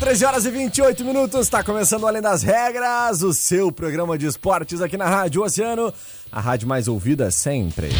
[0.00, 1.40] 13 horas e 28 minutos.
[1.42, 5.92] Está começando Além das Regras, o seu programa de esportes aqui na Rádio Oceano,
[6.32, 7.90] a rádio mais ouvida sempre.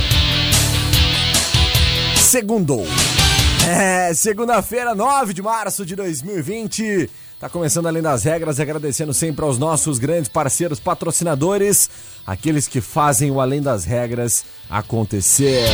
[2.16, 2.86] Segundou.
[3.68, 7.10] É, segunda-feira, 9 de março de 2020.
[7.38, 11.90] Tá começando Além das Regras, agradecendo sempre aos nossos grandes parceiros patrocinadores,
[12.26, 15.68] aqueles que fazem o Além das Regras acontecer.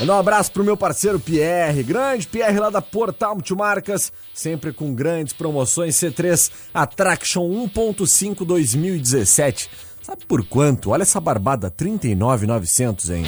[0.00, 4.94] Mandar um abraço pro meu parceiro Pierre, grande Pierre lá da Portal Multimarcas, sempre com
[4.94, 9.68] grandes promoções C3 Attraction 1.5 2017.
[10.00, 10.90] Sabe por quanto?
[10.90, 13.24] Olha essa barbada, 39,900, hein?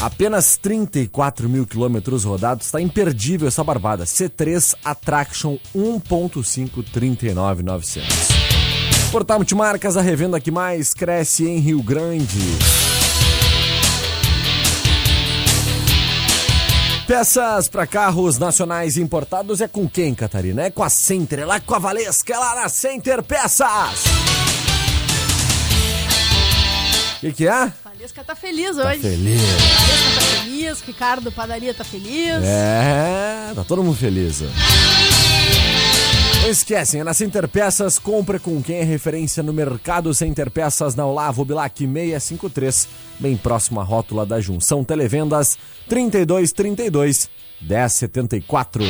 [0.00, 4.04] Apenas 34 mil quilômetros rodados, está imperdível essa barbada.
[4.04, 8.08] C3 Attraction 1.5 39,900.
[9.10, 12.38] Portal Multimarcas, a revenda que mais cresce em Rio Grande.
[17.08, 20.64] Peças para carros nacionais importados é com quem, Catarina?
[20.64, 24.04] É com a Center, é lá com a Valesca, é lá na Center Peças.
[27.16, 27.72] O que, que é?
[27.82, 29.00] Valesca tá feliz Tá hoje.
[29.00, 29.40] feliz.
[29.40, 32.44] Valesca tá feliz, Ricardo Padaria tá feliz.
[32.44, 34.42] É, tá todo mundo feliz.
[34.42, 35.97] ó.
[36.40, 40.94] Não esquecem, é na Center Peças, compra com quem é referência no mercado Center Peças
[40.94, 42.88] na Olavo Bilac 653,
[43.18, 47.28] bem próximo à rótula da junção Televendas 3232
[47.60, 48.84] 1074.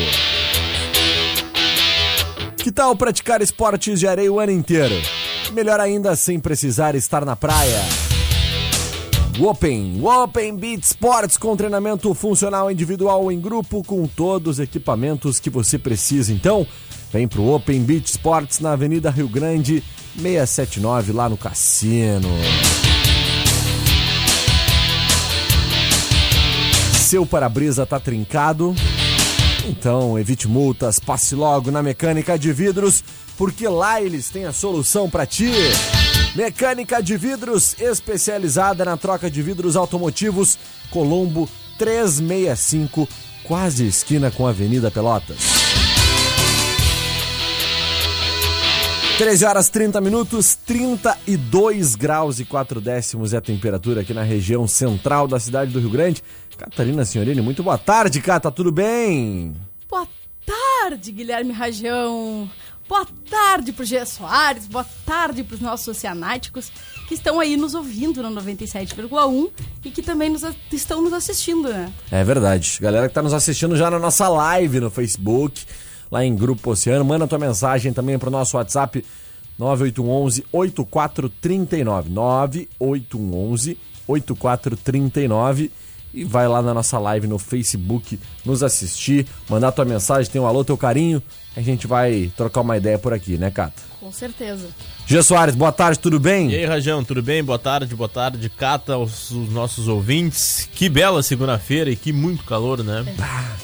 [2.57, 4.95] Que tal praticar esportes de areia o ano inteiro?
[5.53, 7.81] Melhor ainda sem precisar estar na praia.
[9.41, 15.49] Open, Open Beat Sports com treinamento funcional individual em grupo com todos os equipamentos que
[15.49, 16.33] você precisa.
[16.33, 16.67] Então,
[17.13, 19.83] vem pro Open Beat Sports na Avenida Rio Grande
[20.15, 22.29] 679 lá no Cassino.
[27.09, 28.75] Seu para-brisa tá trincado?
[29.67, 33.05] Então, evite multas, passe logo na Mecânica de Vidros,
[33.37, 35.51] porque lá eles têm a solução para ti.
[36.35, 40.59] Mecânica de Vidros, especializada na troca de vidros automotivos,
[40.91, 41.49] Colombo
[41.79, 43.09] 365,
[43.45, 45.68] quase esquina com a Avenida Pelotas.
[49.19, 54.65] 13 horas 30 minutos, 32 graus e 4 décimos é a temperatura aqui na região
[54.69, 56.23] central da cidade do Rio Grande.
[56.57, 59.57] Catarina Senhorini, muito boa tarde, Cata, tudo bem?
[59.91, 60.07] Boa
[60.47, 62.49] tarde, Guilherme Rajão.
[62.89, 66.71] Boa tarde pro Gê Soares, boa tarde pros nossos oceanáticos
[67.09, 69.51] que estão aí nos ouvindo no 97,1
[69.85, 71.93] e que também nos, estão nos assistindo, né?
[72.13, 72.79] É verdade.
[72.81, 75.67] Galera que tá nos assistindo já na nossa live no Facebook,
[76.11, 79.05] lá em Grupo Oceano, manda tua mensagem também pro nosso WhatsApp
[79.59, 85.71] 9811 8439 9811 8439
[86.15, 90.47] e vai lá na nossa live no Facebook nos assistir, mandar tua mensagem, tem um
[90.47, 91.23] alô, teu carinho,
[91.55, 93.83] a gente vai trocar uma ideia por aqui, né, Cata?
[94.01, 94.69] Com certeza.
[95.11, 96.51] Gê Soares, boa tarde, tudo bem?
[96.51, 97.43] E aí, Rajão, tudo bem?
[97.43, 100.69] Boa tarde, boa tarde, Cata, aos, os nossos ouvintes.
[100.75, 103.07] Que bela segunda-feira e que muito calor, né?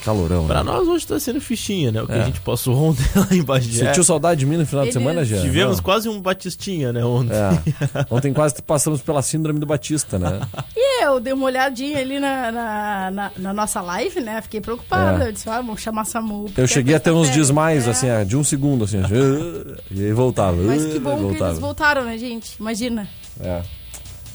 [0.03, 0.73] Calorão, Pra né?
[0.73, 2.01] nós hoje tá sendo fichinha, né?
[2.03, 2.23] O que É.
[2.23, 3.85] a gente passou ontem lá em Bagé.
[3.89, 5.39] Sentiu saudade de mim no final de Ele- semana, já?
[5.43, 7.35] Tivemos quase um batistinha, né, ontem.
[7.37, 8.07] É.
[8.11, 10.41] Ontem quase passamos pela síndrome do Batista, né?
[10.77, 14.41] E eu dei uma olhadinha ali na, na, na- na nossa live, né?
[14.41, 15.25] Fiquei preocupada.
[15.25, 15.29] É.
[15.29, 16.45] Eu disse, ah, vamos chamar Samu.
[16.45, 17.43] porque Eu é cheguei a ter uns terça-feira.
[17.43, 17.91] desmaios, É.
[17.91, 18.99] assim, ah, de um segundo, assim.
[19.91, 20.57] E aí voltava.
[20.57, 21.51] Mas que bom que voltava.
[21.53, 22.57] eles voltaram, né, gente?
[22.59, 23.09] Imagina.
[23.41, 23.63] É.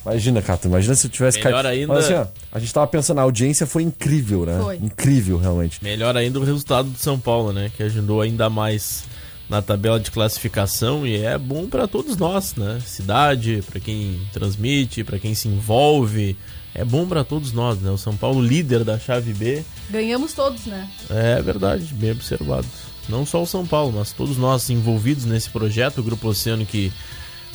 [0.05, 1.67] Imagina, Cato, imagina se eu tivesse Melhor caído.
[1.81, 4.57] ainda- Mas assim, ó, a gente tava pensando, a audiência foi incrível, né?
[4.61, 4.77] Foi.
[4.77, 5.83] Incrível, realmente.
[5.83, 7.69] Melhor ainda o resultado do São Paulo, né?
[7.75, 9.03] Que ajudou ainda mais
[9.49, 12.79] na tabela de classificação e é bom para todos nós, né?
[12.85, 16.37] Cidade, para quem transmite, para quem se envolve,
[16.73, 17.91] é bom para todos nós, né?
[17.91, 19.63] O São Paulo líder da chave B.
[19.89, 20.87] Ganhamos todos, né?
[21.09, 22.67] É verdade, bem observado.
[23.09, 26.91] Não só o São Paulo, mas todos nós envolvidos nesse projeto, o Grupo Oceano que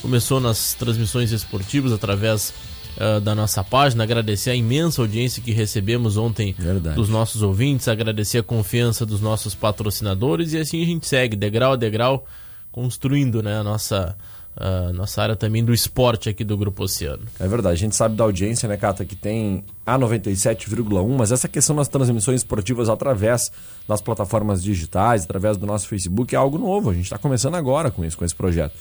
[0.02, 2.52] começou nas transmissões esportivas através
[2.96, 6.96] uh, da nossa página, agradecer a imensa audiência que recebemos ontem Verdade.
[6.96, 11.72] dos nossos ouvintes, agradecer a confiança dos nossos patrocinadores e assim a gente segue, degrau
[11.72, 12.26] a degrau,
[12.70, 14.16] construindo né, a nossa,
[14.56, 17.22] uh, nossa área também do esporte aqui do Grupo Oceano.
[17.38, 21.48] É verdade, a gente sabe da audiência, né, Cata, que tem a 97,1, mas essa
[21.48, 23.50] questão das transmissões esportivas através
[23.88, 26.90] das plataformas digitais, através do nosso Facebook, é algo novo.
[26.90, 28.74] A gente está começando agora com isso, com esse projeto.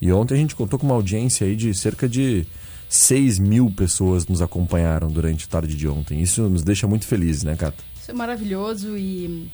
[0.00, 2.44] E ontem a gente contou com uma audiência aí de cerca de
[2.88, 6.20] 6 mil pessoas nos acompanharam durante a tarde de ontem.
[6.20, 7.82] Isso nos deixa muito felizes, né, Cata?
[8.00, 9.48] Isso é maravilhoso e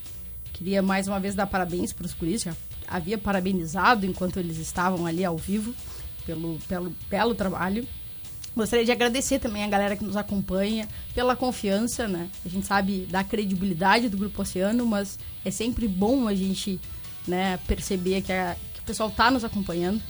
[0.55, 2.43] queria mais uma vez dar parabéns para os curis.
[2.43, 2.53] Já
[2.91, 5.75] havia parabenizado enquanto eles estavam ali ao vivo
[6.27, 7.87] pelo, pelo belo trabalho.
[8.55, 12.29] Gostaria de agradecer também a galera que nos acompanha pela confiança, né?
[12.45, 16.81] A gente sabe da credibilidade do Grupo Oceano, mas é sempre bom a gente
[17.27, 20.03] né, perceber que, a, que o pessoal está nos acompanhando.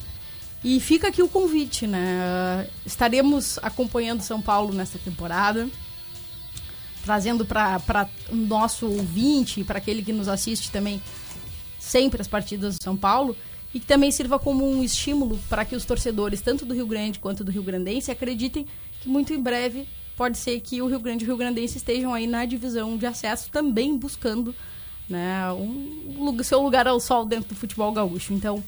[0.64, 2.68] E fica aqui o convite, né?
[2.84, 5.68] Estaremos acompanhando São Paulo nesta temporada,
[7.04, 11.00] trazendo para o nosso ouvinte, para aquele que nos assiste também,
[11.88, 13.36] sempre as partidas do São Paulo,
[13.72, 17.18] e que também sirva como um estímulo para que os torcedores, tanto do Rio Grande
[17.18, 18.66] quanto do Rio Grandense, acreditem
[19.00, 19.86] que muito em breve
[20.16, 23.06] pode ser que o Rio Grande e o Rio Grandense estejam aí na divisão de
[23.06, 24.54] acesso também buscando
[25.08, 28.32] né, um, seu lugar ao sol dentro do futebol gaúcho.
[28.32, 28.62] Então,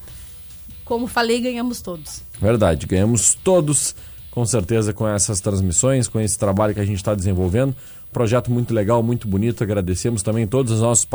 [0.84, 2.22] como falei, ganhamos todos.
[2.40, 3.94] Verdade, ganhamos todos,
[4.30, 7.74] com certeza, com essas transmissões, com esse trabalho que a gente está desenvolvendo.
[8.12, 9.62] Projeto muito legal, muito bonito.
[9.62, 11.06] Agradecemos também todos os nossos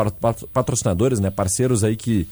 [0.54, 2.28] patrocinadores, né, parceiros aí que,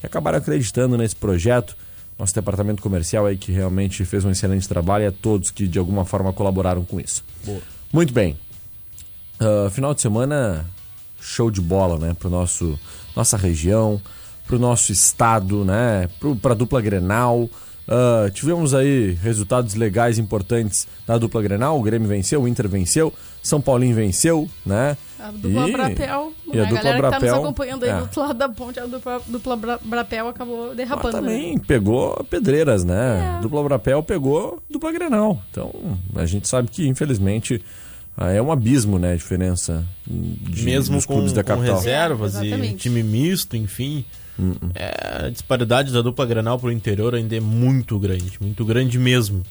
[0.00, 1.76] que acabaram acreditando nesse projeto.
[2.18, 5.78] Nosso departamento comercial aí que realmente fez um excelente trabalho e a todos que de
[5.78, 7.24] alguma forma colaboraram com isso.
[7.44, 7.60] Boa.
[7.92, 8.36] Muito bem.
[9.40, 10.66] Uh, final de semana,
[11.20, 12.14] show de bola, né?
[12.14, 12.78] Para nosso
[13.14, 14.00] nossa região,
[14.46, 16.08] para o nosso estado, né?
[16.40, 17.48] Para a dupla Grenal.
[17.92, 21.78] Uh, tivemos aí resultados legais importantes da dupla Grenal.
[21.78, 23.12] O Grêmio venceu, o Inter venceu,
[23.42, 24.96] São Paulinho venceu, né?
[25.20, 25.72] A dupla e...
[25.72, 27.96] Brapel, e a, a dupla galera Brapel, que tá nos acompanhando aí é.
[27.96, 31.16] do outro lado da ponte, a dupla, dupla Brapel acabou derrapando.
[31.16, 31.60] Mas também né?
[31.66, 33.36] pegou pedreiras, né?
[33.36, 33.42] É.
[33.42, 35.42] Dupla Brapel pegou dupla Grenal.
[35.50, 35.70] Então,
[36.16, 37.62] a gente sabe que, infelizmente,
[38.16, 39.12] é um abismo, né?
[39.12, 41.76] A diferença de, Mesmo dos com, clubes da com capital.
[41.76, 44.04] reservas É, e time misto, enfim.
[44.74, 49.42] É, a disparidade da dupla Granal pro interior ainda é muito grande, muito grande mesmo.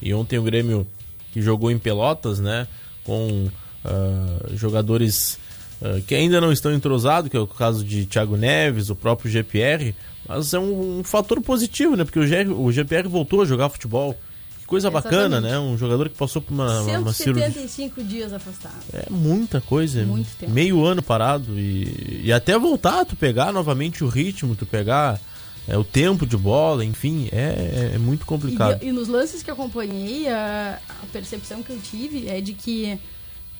[0.00, 0.86] E ontem o Grêmio
[1.32, 2.66] que jogou em Pelotas, né,
[3.04, 3.48] com
[3.84, 5.38] ah, jogadores
[5.82, 9.30] ah, que ainda não estão entrosados, que é o caso de Thiago Neves, o próprio
[9.30, 9.94] GPR,
[10.26, 13.68] mas é um, um fator positivo, né, porque o, G, o GPR voltou a jogar
[13.68, 14.16] futebol.
[14.64, 15.52] Que coisa bacana, Exatamente.
[15.52, 15.58] né?
[15.58, 17.50] Um jogador que passou por uma, uma, cirurgia.
[17.50, 18.82] 175 dias afastado.
[18.94, 20.50] É muita coisa, Muito tempo.
[20.50, 25.20] meio ano parado e, e até voltar, tu pegar novamente o ritmo, tu pegar
[25.68, 28.82] é, o tempo de bola, enfim, é, é muito complicado.
[28.82, 32.54] E, e nos lances que eu acompanhei, a, a percepção que eu tive é de
[32.54, 32.98] que,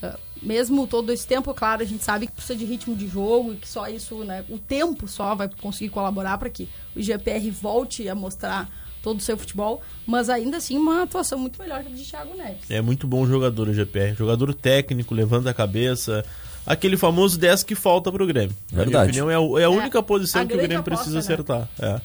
[0.01, 3.53] ah, mesmo todo esse tempo, claro, a gente sabe que precisa de ritmo de jogo
[3.53, 7.47] e que só isso, né, o tempo só vai conseguir colaborar para que o GPR
[7.51, 11.93] volte a mostrar todo o seu futebol, mas ainda assim uma atuação muito melhor que
[11.93, 12.63] a de Thiago Neves.
[12.71, 16.25] É muito bom jogador o GPR, jogador técnico, levanta a cabeça,
[16.65, 18.55] aquele famoso 10 que falta pro Grêmio.
[18.71, 19.09] Na minha Verdade.
[19.21, 21.19] opinião, é, é a É, única posição a que o grande Grêmio aposta, precisa né?
[21.19, 21.69] acertar.
[21.79, 22.01] É.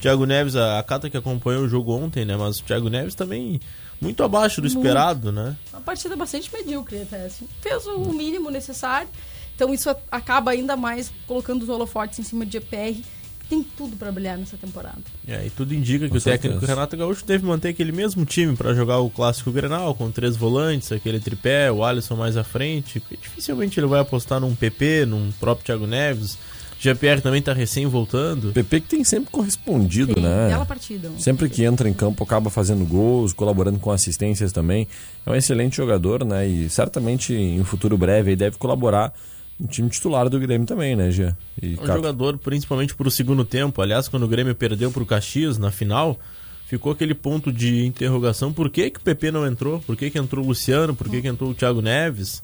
[0.00, 2.36] Thiago Neves, a, a Cata que acompanhou o jogo ontem, né?
[2.36, 3.60] Mas o Thiago Neves também
[4.00, 4.78] muito abaixo do Muito.
[4.78, 5.56] esperado, né?
[5.72, 7.46] Uma partida bastante medíocre até, assim.
[7.60, 9.08] Fez o mínimo necessário,
[9.54, 13.02] então isso a- acaba ainda mais colocando os holofotes em cima de GPR,
[13.50, 14.98] tem tudo para brilhar nessa temporada.
[15.26, 16.72] É, e tudo indica que Com o técnico certeza.
[16.72, 20.92] Renato Gaúcho deve manter aquele mesmo time para jogar o clássico Grenal, com três volantes,
[20.92, 23.02] aquele tripé, o Alisson mais à frente.
[23.20, 26.38] Dificilmente ele vai apostar num PP, num próprio Thiago Neves.
[26.78, 28.50] GPR também tá recém voltando.
[28.50, 30.48] O PP que tem sempre correspondido, Tem né?
[30.48, 31.10] bela partida.
[31.18, 34.88] Sempre que entra em campo acaba fazendo gols, colaborando com assistências também.
[35.26, 36.48] É um excelente jogador, né?
[36.48, 39.12] E certamente em um futuro breve deve colaborar
[39.60, 41.36] no time titular do Grêmio também, né, Gia?
[41.60, 43.82] E, Um jogador, principalmente pro segundo tempo.
[43.82, 46.18] Aliás, quando o Grêmio perdeu pro Caxias na final,
[46.66, 48.52] ficou aquele ponto de interrogação.
[48.52, 49.80] Por que, que o PP não entrou?
[49.80, 50.96] Por que, que entrou o Luciano?
[50.96, 52.42] Por que, que entrou o Thiago Neves?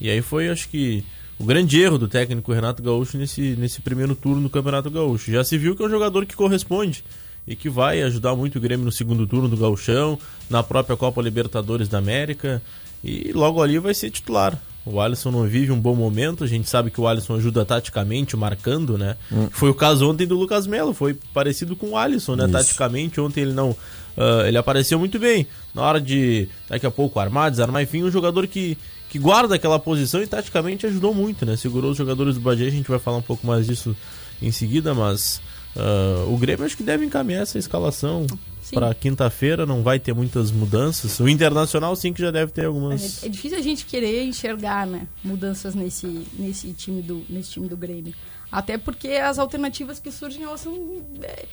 [0.00, 1.02] E aí foi, acho que,
[1.38, 5.30] o grande erro do técnico Renato Gaúcho nesse, nesse primeiro turno do Campeonato Gaúcho.
[5.30, 7.04] Já se viu que é um jogador que corresponde
[7.46, 10.18] e que vai ajudar muito o Grêmio no segundo turno do Gauchão,
[10.50, 12.60] na própria Copa Libertadores da América.
[13.02, 14.60] e logo ali vai ser titular.
[14.90, 18.36] O Alisson não vive um bom momento, a gente sabe que o Alisson ajuda taticamente,
[18.36, 19.16] marcando, né?
[19.30, 19.48] Hum.
[19.50, 22.44] Foi o caso ontem do Lucas Melo, foi parecido com o Alisson, né?
[22.44, 22.52] Isso.
[22.52, 23.70] Taticamente, ontem ele não.
[23.70, 25.46] Uh, ele apareceu muito bem.
[25.74, 28.76] Na hora de daqui a pouco armar, desarmar, enfim, um jogador que,
[29.08, 31.56] que guarda aquela posição e taticamente ajudou muito, né?
[31.56, 33.96] Segurou os jogadores do Bagé, a gente vai falar um pouco mais disso
[34.42, 35.40] em seguida, mas
[35.76, 38.26] uh, o Grêmio acho que deve encaminhar essa escalação
[38.72, 41.18] para quinta-feira, não vai ter muitas mudanças.
[41.20, 43.22] O Internacional sim que já deve ter algumas.
[43.22, 46.06] É, é, difícil a gente querer enxergar, né, mudanças nesse,
[46.38, 48.14] nesse time do nesse time do Grêmio.
[48.50, 51.44] Até porque as alternativas que surgem elas são é,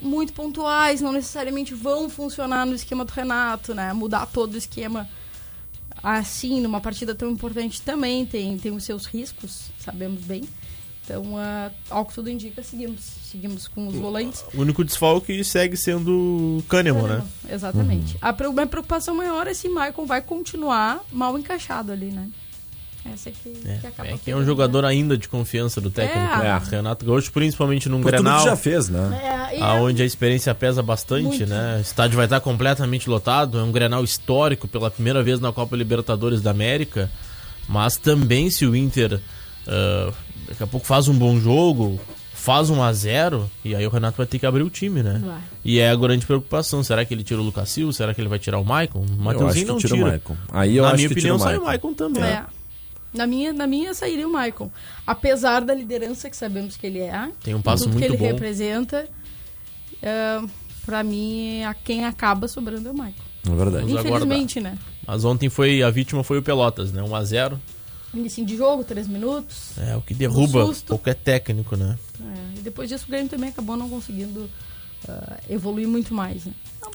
[0.00, 3.92] muito pontuais, não necessariamente vão funcionar no esquema do Renato, né?
[3.92, 5.08] Mudar todo o esquema
[6.02, 10.42] assim numa partida tão importante também tem tem os seus riscos, sabemos bem.
[11.04, 13.00] Então, uh, ao que tudo indica, seguimos.
[13.30, 14.44] Seguimos com os volantes.
[14.54, 17.22] O único desfalque segue sendo Kahneman, né?
[17.50, 18.14] Exatamente.
[18.14, 18.18] Uhum.
[18.22, 22.28] A preocupação maior é se Maicon vai continuar mal encaixado ali, né?
[23.12, 24.88] Essa que, é, que acaba é, que é um jogador né?
[24.88, 26.38] ainda de confiança do técnico, é.
[26.38, 26.62] né?
[26.70, 28.44] Renato Gaúcho, principalmente num Por Grenal.
[28.44, 29.50] Já fez, né?
[29.52, 31.46] É, aonde a experiência pesa bastante, muito.
[31.46, 31.76] né?
[31.78, 35.76] O estádio vai estar completamente lotado, é um Grenal histórico pela primeira vez na Copa
[35.76, 37.10] Libertadores da América,
[37.68, 39.20] mas também se o Inter
[39.66, 40.14] uh,
[40.48, 42.00] daqui a pouco faz um bom jogo,
[42.32, 45.20] faz um a 0 e aí o Renato vai ter que abrir o time, né?
[45.24, 45.40] Vai.
[45.64, 46.82] E é a grande preocupação.
[46.82, 47.92] Será que ele tira o Lucas Silva?
[47.92, 49.00] Será que ele vai tirar o Maicon?
[49.00, 49.94] O Mateuzinho não tira.
[49.96, 50.22] tira.
[50.28, 52.22] O Aí eu Na acho minha que opinião, tira sai o Maicon também.
[52.22, 52.44] É.
[53.14, 54.70] Na minha, na minha sairia o Maicon.
[55.06, 57.30] Apesar da liderança que sabemos que ele é.
[57.42, 58.24] Tem um passo muito que ele bom.
[58.26, 59.08] representa.
[60.02, 60.50] Uh,
[60.84, 63.22] pra mim, a quem acaba sobrando é o Maicon.
[63.50, 63.92] É verdade.
[63.92, 64.76] Infelizmente, né?
[65.06, 67.02] Mas ontem foi a vítima foi o Pelotas, né?
[67.02, 67.60] 1 a 0
[68.14, 69.76] Início de jogo, três minutos.
[69.78, 71.98] É, o que derruba qualquer técnico, né?
[72.20, 74.48] É, e depois disso o Grêmio também acabou não conseguindo
[75.08, 76.44] uh, evoluir muito mais.
[76.44, 76.52] Né?
[76.78, 76.90] Então,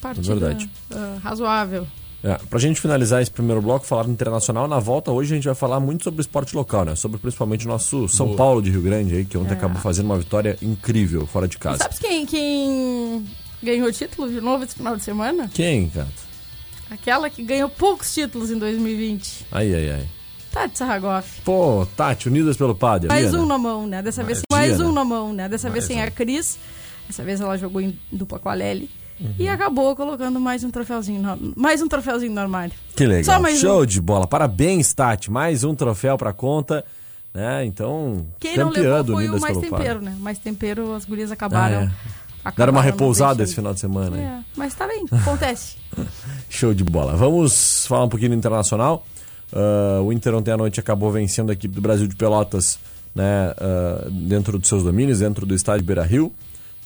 [0.00, 0.70] partida é verdade.
[0.90, 1.86] Uh, razoável.
[2.22, 5.46] É, pra gente finalizar esse primeiro bloco, falar do internacional, na volta hoje a gente
[5.46, 6.94] vai falar muito sobre o esporte local, né?
[6.94, 8.36] Sobre principalmente o nosso São Boa.
[8.36, 9.54] Paulo de Rio Grande aí, que ontem é.
[9.54, 11.78] acabou fazendo uma vitória incrível fora de casa.
[11.78, 13.26] sabe quem, quem
[13.62, 15.50] ganhou o título de novo esse final de semana?
[15.52, 16.08] Quem, cara?
[16.90, 19.46] Aquela que ganhou poucos títulos em 2020.
[19.50, 20.08] Ai, ai, ai.
[20.52, 21.40] Tati Sarragoff.
[21.42, 23.08] Pô, Tati, Unidas pelo Padre.
[23.08, 24.02] Mais um na mão, né?
[24.02, 25.48] Dessa vez mais um na mão, né?
[25.48, 26.58] Dessa vez sem a Cris.
[27.06, 28.90] Dessa vez ela jogou em dupla com a Lely.
[29.20, 29.34] Uhum.
[29.38, 32.72] E acabou colocando mais um troféuzinho no, mais um troféuzinho no armário.
[32.96, 33.44] Que legal.
[33.54, 33.86] Show um.
[33.86, 34.26] de bola.
[34.26, 35.30] Parabéns, Tati.
[35.30, 36.84] Mais um troféu pra conta.
[37.32, 37.64] Né?
[37.64, 40.16] Então, Quem não levou foi o mais tempero, né?
[40.18, 41.88] Mais tempero, as gurias acabaram.
[42.44, 42.52] Ah, é.
[42.56, 44.18] Deram uma repousada esse final de semana.
[44.18, 45.76] É, mas tá bem, acontece.
[46.48, 47.14] Show de bola.
[47.14, 49.06] Vamos falar um pouquinho do internacional.
[49.52, 52.78] Uh, o Inter ontem à noite acabou vencendo a equipe do Brasil de Pelotas
[53.14, 56.32] né, uh, dentro dos seus domínios, dentro do estádio Beira Rio.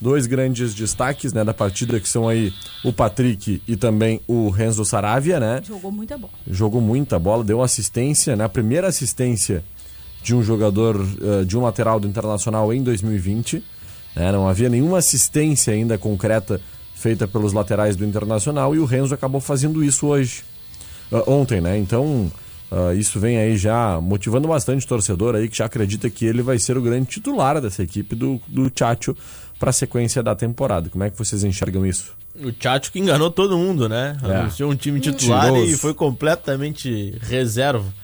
[0.01, 2.53] Dois grandes destaques né, da partida que são aí
[2.85, 5.63] o Patrick e também o Renzo Saravia, né?
[5.65, 6.33] Jogou muita bola.
[6.51, 8.45] Jogou muita bola, deu assistência, né?
[8.45, 9.63] A primeira assistência
[10.23, 13.63] de um jogador, uh, de um lateral do Internacional em 2020.
[14.17, 14.33] Né?
[14.33, 16.61] Não havia nenhuma assistência ainda concreta
[16.95, 20.43] feita pelos laterais do Internacional e o Renzo acabou fazendo isso hoje,
[21.27, 21.77] ontem, né?
[21.77, 22.31] Então
[22.75, 26.43] Uh, isso vem aí já motivando bastante o torcedor aí que já acredita que ele
[26.43, 29.17] vai ser o grande titular dessa equipe do, do Chacho
[29.61, 30.91] para a sequência da temporada.
[30.91, 32.13] Como é que vocês enxergam isso?
[32.35, 34.17] O Chacho que enganou todo mundo, né?
[34.25, 34.37] É.
[34.39, 35.73] Anunciou um time titular Tiroso.
[35.73, 37.95] e foi completamente reserva.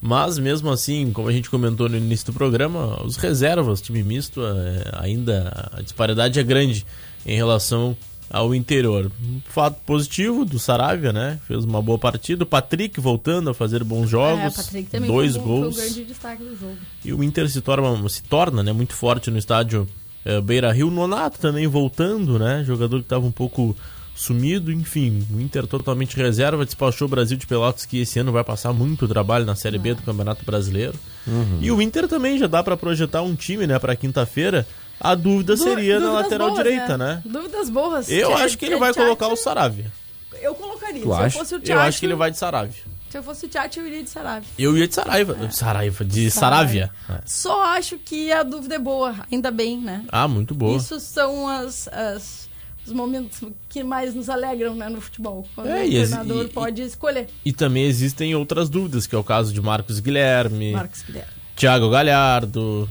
[0.00, 4.40] Mas mesmo assim, como a gente comentou no início do programa, os reservas, time misto,
[4.40, 6.86] é, ainda a disparidade é grande
[7.26, 7.96] em relação
[8.32, 9.12] ao interior.
[9.44, 11.38] Fato positivo do Saravia, né?
[11.46, 12.44] Fez uma boa partida.
[12.44, 14.74] O Patrick voltando a fazer bons jogos.
[14.74, 15.76] É, dois foi gols.
[15.76, 16.76] Foi o grande destaque do jogo.
[17.04, 19.86] E o Inter se torna, se torna né, muito forte no estádio
[20.24, 20.90] é, Beira Rio.
[20.90, 22.64] Nonato também voltando, né?
[22.64, 23.76] Jogador que estava um pouco
[24.14, 24.72] sumido.
[24.72, 26.64] Enfim, o Inter totalmente reserva.
[26.64, 29.90] Despachou o Brasil de Pelotas, que esse ano vai passar muito trabalho na Série B
[29.90, 29.94] é.
[29.94, 30.94] do Campeonato Brasileiro.
[31.26, 31.58] Uhum.
[31.60, 34.66] E o Inter também já dá para projetar um time, né, para quinta-feira
[35.02, 37.14] a dúvida seria na lateral boas, direita, né?
[37.16, 37.22] né?
[37.24, 38.08] Dúvidas boas.
[38.08, 39.92] Eu acho que ele vai colocar o Saravia.
[40.40, 41.02] Eu colocaria.
[41.02, 41.24] Tu se acha?
[41.24, 42.82] eu fosse o Tchatcho, Eu acho que ele vai de Saravia.
[43.10, 44.48] Se eu fosse o Tchatcho, eu iria de Saravia.
[44.56, 45.36] Eu ia de Saraiva.
[45.44, 45.50] É.
[45.50, 46.90] Saraiva, de Saravia.
[47.10, 47.20] É.
[47.26, 50.04] Só acho que a dúvida é boa, ainda bem, né?
[50.08, 50.76] Ah, muito boa.
[50.76, 52.48] Isso são as, as
[52.86, 55.46] os momentos que mais nos alegram né, no futebol.
[55.54, 57.28] Quando é, o treinador e, pode escolher.
[57.44, 60.72] E também existem outras dúvidas, que é o caso de Marcos Guilherme.
[60.72, 61.30] Marcos Guilherme.
[61.54, 62.88] Thiago Galhardo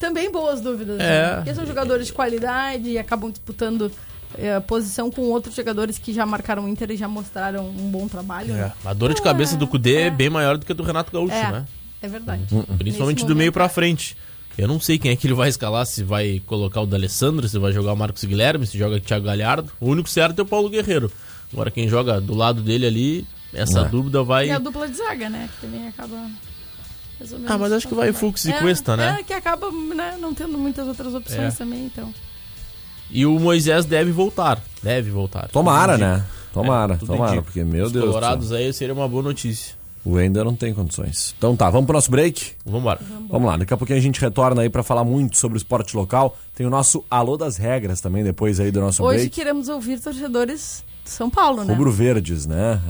[0.00, 0.98] também boas dúvidas.
[0.98, 1.04] Né?
[1.04, 1.22] É.
[1.22, 1.36] Né?
[1.36, 3.92] Porque são jogadores de qualidade e acabam disputando
[4.36, 8.08] é, posição com outros jogadores que já marcaram o Inter e já mostraram um bom
[8.08, 8.54] trabalho.
[8.54, 8.62] É.
[8.62, 8.72] Né?
[8.84, 10.06] A dor de cabeça do Cudê é.
[10.06, 10.10] é.
[10.10, 11.64] bem maior do que a do Renato Gaúcho, é, né?
[12.02, 12.42] É verdade.
[12.50, 12.64] Uhum.
[12.78, 14.16] Principalmente Nesse do meio para frente.
[14.58, 17.58] Eu não sei quem é que ele vai escalar, se vai colocar o D'Alessandro, se
[17.58, 19.70] vai jogar o Marcos Guilherme, se joga o Thiago Galhardo.
[19.80, 21.10] O único certo é o Paulo Guerreiro.
[21.52, 23.88] Agora quem joga do lado dele ali essa É.
[23.88, 24.48] dúvida vai.
[24.48, 25.48] E a dupla de zaga, né?
[25.54, 26.30] Que também acaba.
[27.20, 29.18] Mais ou Ah, mas menos acho que vai fazendo- Fux e Cuesta, né?
[29.20, 31.56] É, que acaba né, não tendo muitas outras opções É.
[31.56, 32.12] também, então.
[33.10, 34.60] E o Moisés deve voltar.
[34.82, 35.48] Deve voltar.
[35.48, 36.24] Tomara, Tudo né?
[36.52, 38.06] Tomara, É, tomara, porque, meu Os Deus.
[38.06, 39.74] Colorados aí seria uma boa notícia.
[40.04, 41.34] O Ender não tem condições.
[41.36, 42.52] Então tá, vamos pro nosso break?
[42.64, 42.98] Vambora.
[43.28, 45.94] Vamos lá, daqui a pouquinho a gente retorna aí pra falar muito sobre o esporte
[45.94, 46.38] local.
[46.54, 49.30] Tem o nosso Alô das Regras também, depois aí do nosso Hoje break.
[49.34, 51.72] queremos ouvir torcedores de São Paulo, né?
[51.74, 52.80] Rubro Verdes, né?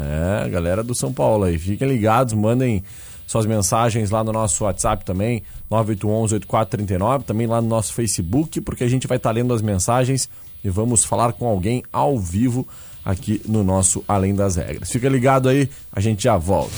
[0.44, 1.58] É, galera do São Paulo aí.
[1.58, 2.84] Fiquem ligados, mandem
[3.30, 8.88] suas mensagens lá no nosso WhatsApp também, 981-8439, também lá no nosso Facebook, porque a
[8.88, 10.28] gente vai estar lendo as mensagens
[10.64, 12.66] e vamos falar com alguém ao vivo
[13.04, 14.90] aqui no nosso Além das Regras.
[14.90, 16.75] Fica ligado aí, a gente já volta.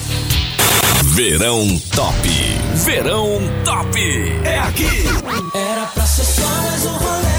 [1.15, 1.67] Verão
[1.97, 2.29] Top.
[2.85, 3.99] Verão Top.
[4.45, 4.89] É aqui.
[5.55, 7.32] Era pra ser só mais um rolê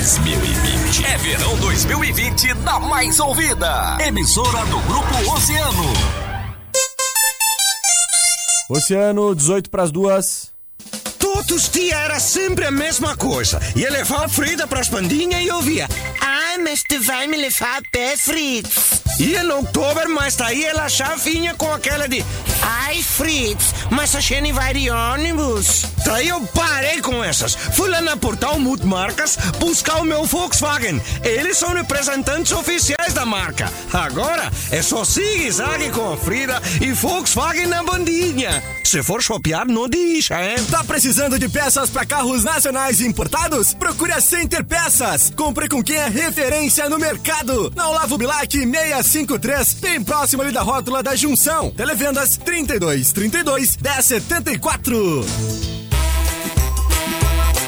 [0.00, 1.04] 2020.
[1.04, 3.98] É verão 2020 na mais ouvida.
[4.00, 5.92] Emissora do Grupo Oceano.
[8.70, 10.52] Oceano, 18 para as duas.
[11.18, 13.60] Todos os dias era sempre a mesma coisa.
[13.76, 15.86] Ia levar a Frida para as pandinhas e eu via.
[16.18, 19.02] Ai, mas tu vai me levar a pé, Fritz.
[19.18, 22.24] Ia no outubro, mas daí ela já vinha com aquela de.
[22.62, 25.84] Ai, Fritz, mas a gente vai de ônibus.
[26.04, 27.54] Daí eu parei com essas.
[27.54, 31.00] Fui lá na Portal Multimarcas buscar o meu Volkswagen.
[31.22, 33.70] Eles são representantes oficiais da marca.
[33.92, 38.62] Agora é só zigue-zague com a Frida e Volkswagen na bandinha.
[38.84, 40.56] Se for shopear, não deixa, hein?
[40.68, 43.72] Tá precisando de peças para carros nacionais e importados?
[43.74, 45.32] Procure a Center Peças.
[45.36, 47.72] Compre com quem é referência no mercado.
[47.76, 51.70] Na Olavo Bilac 653, bem próximo ali da rótula da Junção.
[51.70, 55.79] Televendas 32 32 1074.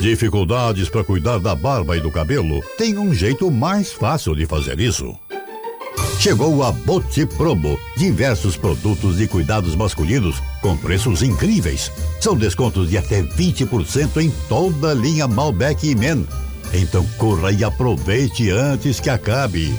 [0.00, 2.62] Dificuldades para cuidar da barba e do cabelo?
[2.76, 5.12] Tem um jeito mais fácil de fazer isso.
[6.20, 7.76] Chegou a Boti Promo.
[7.96, 11.90] Diversos produtos de cuidados masculinos com preços incríveis.
[12.20, 16.24] São descontos de até 20% em toda a linha Malbec e Men.
[16.72, 19.74] Então corra e aproveite antes que acabe.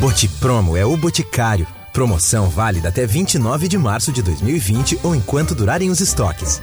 [0.00, 1.66] Botipromo é o Boticário.
[1.92, 6.62] Promoção válida até 29 de março de 2020 ou enquanto durarem os estoques.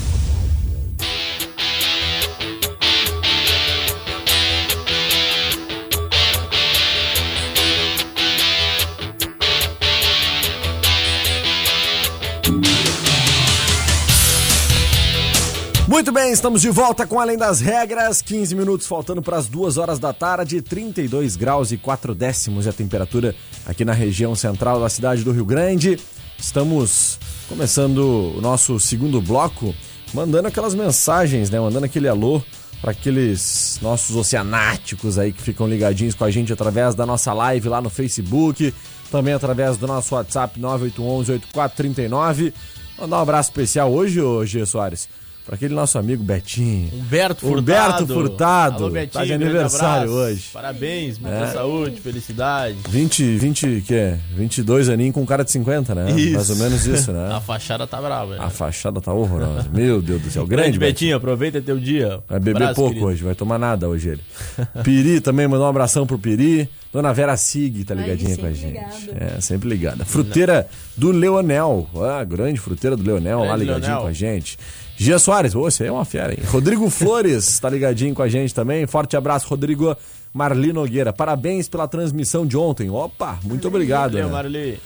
[15.91, 18.21] Muito bem, estamos de volta com Além das Regras.
[18.21, 22.69] 15 minutos faltando para as 2 horas da tarde, 32 graus e 4 décimos é
[22.69, 25.99] a temperatura aqui na região central da cidade do Rio Grande.
[26.39, 29.75] Estamos começando o nosso segundo bloco,
[30.13, 31.59] mandando aquelas mensagens, né?
[31.59, 32.41] Mandando aquele alô
[32.79, 37.67] para aqueles nossos oceanáticos aí que ficam ligadinhos com a gente através da nossa live
[37.67, 38.73] lá no Facebook,
[39.11, 42.53] também através do nosso WhatsApp 9811-8439.
[42.97, 44.41] Mandar um abraço especial hoje, ô.
[44.65, 45.09] Soares,
[45.45, 46.89] para aquele nosso amigo Betinho.
[46.93, 48.03] Humberto Furtado.
[48.03, 48.83] Humberto Furtado.
[48.85, 50.31] Alô, Betinho, tá de aniversário abraço.
[50.31, 50.43] hoje.
[50.53, 51.47] Parabéns, muita É.
[51.47, 52.77] saúde, felicidade.
[52.89, 54.19] 20, 20, que é?
[54.35, 56.11] 22 aninhos com cara de 50, né?
[56.11, 56.33] Isso.
[56.35, 57.29] Mais ou menos isso, né?
[57.35, 58.35] A fachada tá brava.
[58.35, 58.37] né?
[58.39, 59.67] A fachada tá horrorosa.
[59.73, 60.45] Meu Deus do céu.
[60.47, 60.91] Grande Grande, Betinho.
[60.93, 62.19] Betinho, aproveita teu dia.
[62.29, 63.07] Vai beber Abraço, pouco querido.
[63.07, 64.21] hoje, vai tomar nada hoje ele.
[64.83, 66.69] Piri também mandou um abração pro Piri.
[66.93, 68.73] Dona Vera Sig tá ligadinha com a gente.
[68.73, 69.35] ligada.
[69.37, 70.03] É, sempre ligada.
[70.03, 71.89] Fruteira do Leonel.
[71.95, 74.01] Ah, grande fruteira do Leonel lá Grande ligadinho Leonel.
[74.03, 74.57] com a gente.
[75.03, 76.37] Gia Soares, ô, você é uma fera, hein?
[76.47, 78.85] Rodrigo Flores tá ligadinho com a gente também.
[78.85, 79.97] Forte abraço, Rodrigo
[80.31, 81.11] Marli Nogueira.
[81.11, 82.87] Parabéns pela transmissão de ontem.
[82.91, 84.11] Opa, muito obrigado.
[84.11, 84.31] Valeu, né?
[84.33, 84.79] Marli.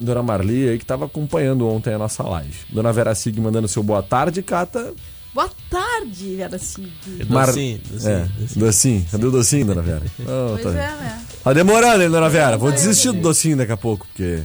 [0.00, 2.56] Dona Marli aí que tava acompanhando ontem a nossa live.
[2.70, 4.92] Dona Vera Sig mandando seu boa tarde, Cata.
[5.32, 6.90] Boa tarde, Vera Cid.
[7.28, 8.66] Mar- Docinho, docinho, é, docinho.
[8.66, 9.06] docinho.
[9.12, 10.02] Cadê o docinho, Dona Vera?
[10.22, 10.70] Oh, Pois tá...
[10.70, 11.22] é, né?
[11.44, 12.58] tá demorando, hein, Dona Vera?
[12.58, 14.42] Vou desistir do docinho daqui a pouco, porque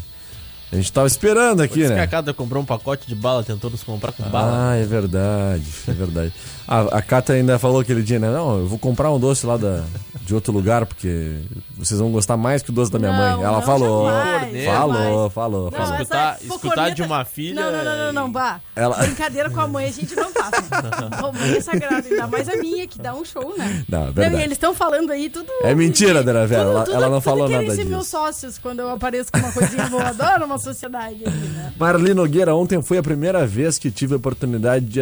[0.71, 2.01] a gente tava esperando aqui, Diz que né?
[2.01, 4.71] a Cada comprou um pacote de bala, tentou nos comprar com bala.
[4.71, 6.33] Ah, é verdade, é verdade.
[6.67, 8.29] A, a Cata ainda falou aquele dia, né?
[8.29, 9.83] Não, eu vou comprar um doce lá da,
[10.27, 11.37] de outro lugar, porque
[11.77, 13.45] vocês vão gostar mais que o doce da minha Não, mãe.
[13.45, 15.33] Ela não, falou, jamais, falou, jamais.
[15.33, 15.93] falou, Não, falou.
[15.93, 18.59] essa Escutar- escutar de uma filha Não, não, não, não, não, bah.
[18.75, 20.51] Ela- Brincadeira com a mãe a gente não faz.
[20.51, 21.17] Né?
[21.21, 23.85] Pô, mãe é sagrada, ainda mais a minha, que dá um show, né?
[23.87, 24.35] Não, é verdade.
[24.35, 25.47] e eles estão falando aí tudo.
[25.63, 27.89] É mentira, Dona Vera, ela- ela não falou querem nada ser disso.
[27.95, 30.09] meus sócios quando eu apareço com uma coisinha boa.
[30.09, 31.73] Adoro uma sociedade aqui, né?
[31.79, 34.99] Marli Nogueira, ontem foi a primeira vez que tive a oportunidade de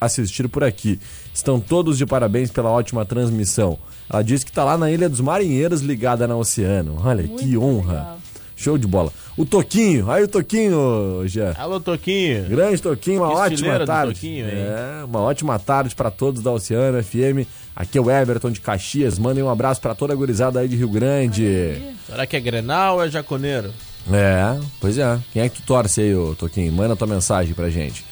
[0.00, 1.00] assistir por aqui.
[1.34, 3.76] Estão todos de parabéns pela ótima transmissão.
[4.10, 7.00] Ela disse que está lá na Ilha dos Marinheiros, ligada na Oceano.
[7.04, 7.92] Olha, que honra.
[7.92, 8.18] legal.
[8.58, 9.12] Show de bola.
[9.36, 11.54] O Toquinho, aí o Toquinho, já.
[11.56, 12.44] Alô, Toquinho.
[12.48, 14.14] Grande Toquinho, uma ótima tarde.
[14.14, 14.52] Toquinho, hein?
[14.52, 17.46] é, uma ótima tarde para todos da Oceano FM.
[17.76, 19.16] Aqui é o Everton de Caxias.
[19.16, 21.80] Mandem um abraço para toda a gurizada aí de Rio Grande.
[22.04, 23.70] Será que é Grenal ou é Jaconeiro?
[24.10, 25.16] É, pois é.
[25.32, 26.72] Quem é que tu torce aí, ô Toquinho?
[26.72, 28.04] Manda tua mensagem pra gente.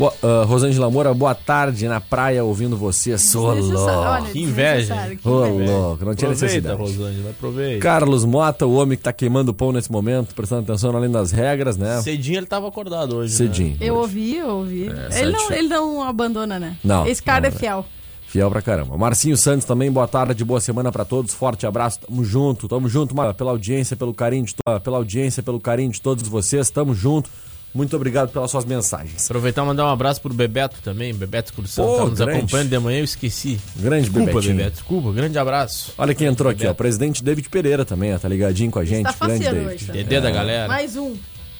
[0.00, 3.18] Boa, ah, Rosângela Moura, boa tarde na praia ouvindo você.
[3.18, 4.08] Sou Desnecessário, louco.
[4.08, 6.78] olha, Que inveja, Ô, louco, não tinha Aproveita, necessidade.
[6.80, 7.82] Rosângela, aproveita.
[7.82, 11.76] Carlos Mota, o homem que tá queimando pão nesse momento, prestando atenção além das regras,
[11.76, 12.00] né?
[12.00, 13.34] Cedinho ele tava acordado hoje.
[13.34, 13.76] Cedinho.
[13.78, 14.88] Eu ouvi, eu ouvi.
[15.10, 16.76] sete ele, não, ele não abandona, né?
[16.82, 17.58] Não, Esse cara não, é né?
[17.58, 17.84] fiel.
[18.26, 18.96] Fiel pra caramba.
[18.96, 21.34] Marcinho Santos também, boa tarde, boa semana pra todos.
[21.34, 25.42] Forte abraço, tamo junto, tamo junto, Mara, pela audiência, pelo carinho de to- pela audiência,
[25.42, 27.28] pelo carinho de todos vocês, tamo junto.
[27.72, 29.24] Muito obrigado pelas suas mensagens.
[29.26, 31.14] Aproveitar e mandar um abraço pro Bebeto também.
[31.14, 32.38] Bebeto Excursão Pô, tá nos grande.
[32.38, 33.60] acompanhando de manhã, eu esqueci.
[33.76, 34.56] Grande Desculpa, Bebetinho.
[34.56, 34.72] Bebeto.
[34.76, 35.92] Desculpa, grande abraço.
[35.96, 36.64] Olha quem entrou aqui, ó.
[36.64, 36.78] O Bebeto.
[36.78, 38.18] presidente David Pereira também, ó.
[38.18, 39.04] Tá ligadinho com a gente.
[39.16, 39.66] Tá Grande David.
[39.66, 40.02] hoje, também.
[40.04, 40.66] Dedê da galera.
[40.68, 41.14] Mais um.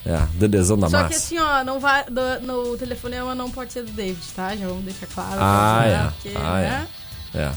[0.04, 1.08] É, Dedezão da Só massa.
[1.10, 4.56] que assim, ó, não vai, do- no telefonema não pode ser do David, tá?
[4.56, 5.36] Já vamos deixar claro.
[5.38, 5.92] Ah, né?
[5.92, 6.10] é.
[6.10, 6.88] Porque, Ah, né?
[7.34, 7.50] É.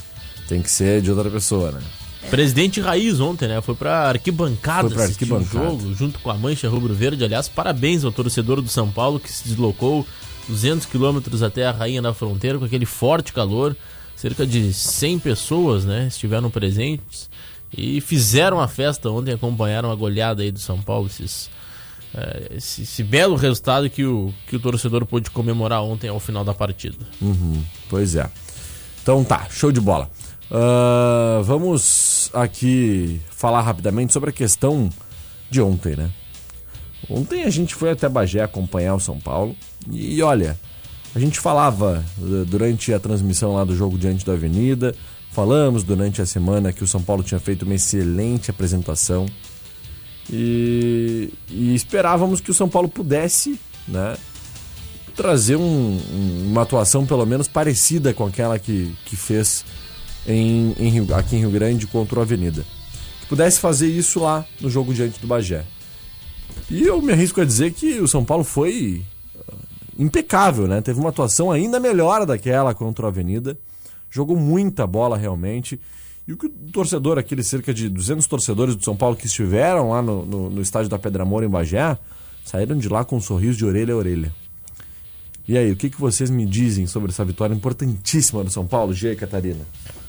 [0.48, 1.80] Tem que ser de outra pessoa, né?
[2.30, 3.62] Presidente Raiz ontem, né?
[3.62, 5.70] Foi pra arquibancada Foi pra assistir o arquibancada.
[5.70, 7.24] jogo, junto com a Mancha Rubro Verde.
[7.24, 10.06] Aliás, parabéns ao torcedor do São Paulo que se deslocou
[10.48, 13.76] 200 quilômetros até a Rainha da Fronteira com aquele forte calor.
[14.16, 16.08] Cerca de 100 pessoas, né?
[16.08, 17.30] Estiveram presentes
[17.76, 21.08] e fizeram a festa ontem, acompanharam a goleada aí do São Paulo.
[21.08, 21.50] Esses,
[22.14, 26.44] eh, esse, esse belo resultado que o, que o torcedor pôde comemorar ontem ao final
[26.44, 27.06] da partida.
[27.22, 28.30] Uhum, pois é.
[29.02, 30.10] Então tá, show de bola.
[30.56, 34.88] Ah, vamos aqui falar rapidamente sobre a questão
[35.50, 36.12] de ontem, né?
[37.10, 39.56] Ontem a gente foi até Bagé acompanhar o São Paulo
[39.92, 40.58] e olha,
[41.16, 44.96] a gente falava eh, durante a transmissão lá do jogo diante da Avenida,
[45.32, 49.26] falamos durante a semana que o São Paulo tinha feito uma excelente apresentação
[50.32, 54.16] e, e esperávamos que o São Paulo pudesse, né,
[55.16, 56.00] trazer um-
[56.46, 59.66] uma atuação pelo menos parecida com aquela que, que fez
[60.28, 62.66] em, em Rio- aqui em Rio Grande contra o Avenida.
[63.22, 65.64] Que pudesse fazer isso lá no jogo diante do Bagé.
[66.70, 69.02] E eu me arrisco a dizer que o São Paulo foi
[69.50, 69.54] ah,
[69.98, 70.82] impecável, né?
[70.82, 73.58] Teve uma atuação ainda melhor daquela contra o Avenida.
[74.10, 75.80] Jogou muita bola realmente.
[76.28, 79.90] E o que o torcedor, aqueles cerca de 200 torcedores do São Paulo que estiveram
[79.90, 81.98] lá no, no, no estádio da Pedra Moura em Bagé,
[82.46, 84.34] saíram de lá com um sorriso de orelha a orelha.
[85.46, 88.94] E aí, o que, que vocês me dizem sobre essa vitória importantíssima do São Paulo,
[88.94, 89.66] G Catarina?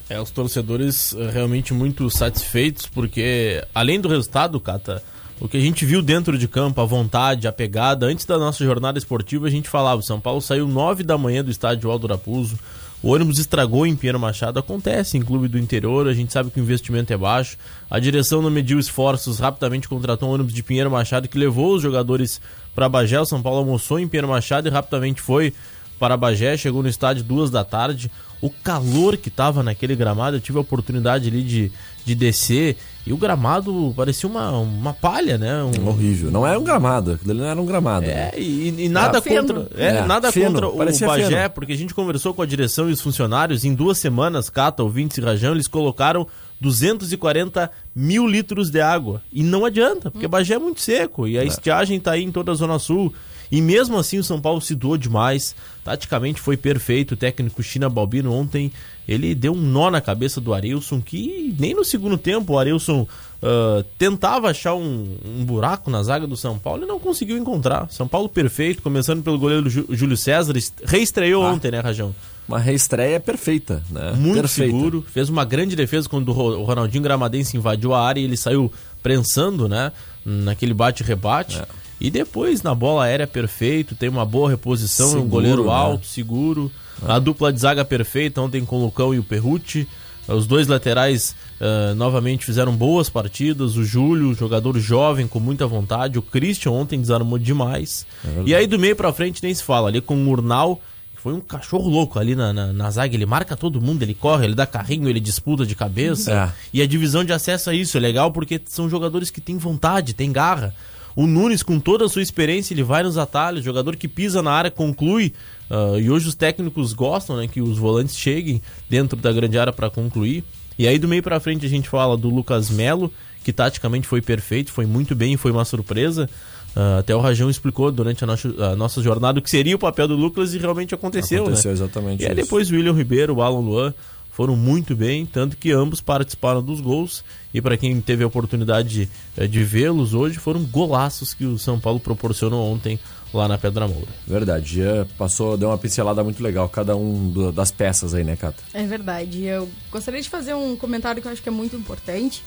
[0.09, 5.03] É, os torcedores eh, realmente muito satisfeitos, porque além do resultado, Cata,
[5.41, 8.63] o que a gente viu dentro de campo, a vontade, a pegada, antes da nossa
[8.63, 12.07] jornada esportiva, a gente falava, o São Paulo saiu 9 da manhã do estádio Aldo
[12.07, 12.59] Raposo,
[13.03, 16.61] o ônibus estragou em Pinheiro Machado, acontece em clube do interior, a gente sabe que
[16.61, 17.57] o investimento é baixo,
[17.91, 21.83] a direção não mediu esforços, rapidamente contratou um ônibus de Pinheiro Machado que levou os
[21.83, 22.41] jogadores
[22.75, 25.53] para Bagé, o São Paulo almoçou em Pinheiro Machado e rapidamente foi
[25.99, 28.11] para Bagé, chegou no estádio duas da tarde.
[28.45, 31.73] O calor que tava naquele gramado, eu tive a oportunidade ali de,
[32.05, 32.77] de descer
[33.07, 35.63] e o gramado parecia uma, uma palha, né?
[35.63, 36.31] Um, Horrível.
[36.31, 38.07] Não era um gramado, aquilo ali não era um gramado.
[38.07, 38.31] né?
[38.35, 41.51] é, e, e nada contra, é, É, nada feno, contra o Bagé, feno.
[41.55, 43.65] porque a gente conversou com a direção e os funcionários.
[43.65, 46.27] Em duas semanas, Cata, ouvintes e Rajão, eles colocaram
[46.61, 49.23] 240 mil litros de água.
[49.33, 52.53] E não adianta, porque Bagé é muito seco e a estiagem tá aí em toda
[52.53, 53.11] a Zona Sul.
[53.51, 55.55] E mesmo assim o São Paulo se doou demais.
[55.85, 57.13] Taticamente foi perfeito.
[57.13, 58.73] O técnico China Balbino ontem
[59.07, 63.07] ele deu um nó na cabeça do Arilson que nem no segundo tempo o Arilson
[63.43, 67.87] ah, tentava achar um, um buraco na zaga do São Paulo e não conseguiu encontrar.
[67.91, 72.15] São Paulo perfeito, começando pelo goleiro Jú- Júlio César, est- reestreou ontem, né, Rajão?
[72.49, 74.13] Uma reestreia perfeita, né?
[74.17, 74.73] Muito Perfeita.
[74.77, 78.71] seguro, fez uma grande defesa quando o Ronaldinho Gramadense invadiu a área e ele saiu
[79.03, 79.93] prensando, né,
[80.25, 81.59] naquele bate-rebate.
[81.59, 81.67] É.
[82.05, 85.73] E depois na bola aérea perfeito, tem uma boa reposição, é um Seguro, goleiro né?
[85.73, 86.71] alto, seguro.
[87.09, 89.89] A dupla de zaga perfeita ontem com o Lucão e o Perrucci.
[90.29, 93.77] Os dois laterais ah, novamente fizeram boas partidas.
[93.77, 96.19] O Júlio, jogador jovem com muita vontade.
[96.19, 98.07] O Christian ontem desarmou demais.
[98.45, 99.89] e aí do meio pra frente nem se fala.
[99.89, 100.83] Ali com o Murnau,
[101.15, 103.15] que foi um cachorro louco ali na, na, na zaga.
[103.15, 106.33] Ele marca todo mundo, ele corre, ele dá carrinho, ele disputa de cabeça.
[106.33, 106.53] É.
[106.71, 107.97] E a divisão de acesso é isso.
[107.97, 110.75] É legal porque são jogadores que têm vontade, têm garra.
[111.17, 113.65] O Nunes, com toda a sua experiência, ele vai nos atalhos.
[113.65, 115.33] Jogador que pisa na área, conclui.
[115.71, 119.73] Ah, e hoje os técnicos gostam né, que os volantes cheguem dentro da grande área
[119.73, 120.45] para concluir.
[120.79, 123.13] E aí do meio para frente a gente fala do Lucas Melo,
[123.45, 126.29] que taticamente foi perfeito, foi muito bem, foi uma surpresa.
[126.75, 129.79] Ah, até o Rajão explicou durante a nossa, a nossa jornada o que seria o
[129.79, 131.45] papel do Lucas e realmente aconteceu.
[131.45, 131.77] Aconteceu né?
[131.77, 132.43] exatamente E aí isso.
[132.43, 133.95] depois o William Ribeiro, o Alan Luan
[134.35, 137.25] foram muito bem, tanto que ambos participaram dos gols.
[137.55, 141.79] E para quem teve a oportunidade eh, de vê-los hoje, foram golaços que o São
[141.79, 142.99] Paulo proporcionou ontem
[143.33, 144.09] lá na Pedra Moura.
[144.27, 144.79] Verdade.
[144.83, 148.63] Já passou, deu uma pincelada muito legal, cada um do- das peças aí, né, Cata?
[148.73, 149.45] É verdade.
[149.45, 152.43] Eu gostaria de fazer um comentário que eu acho que é muito importante.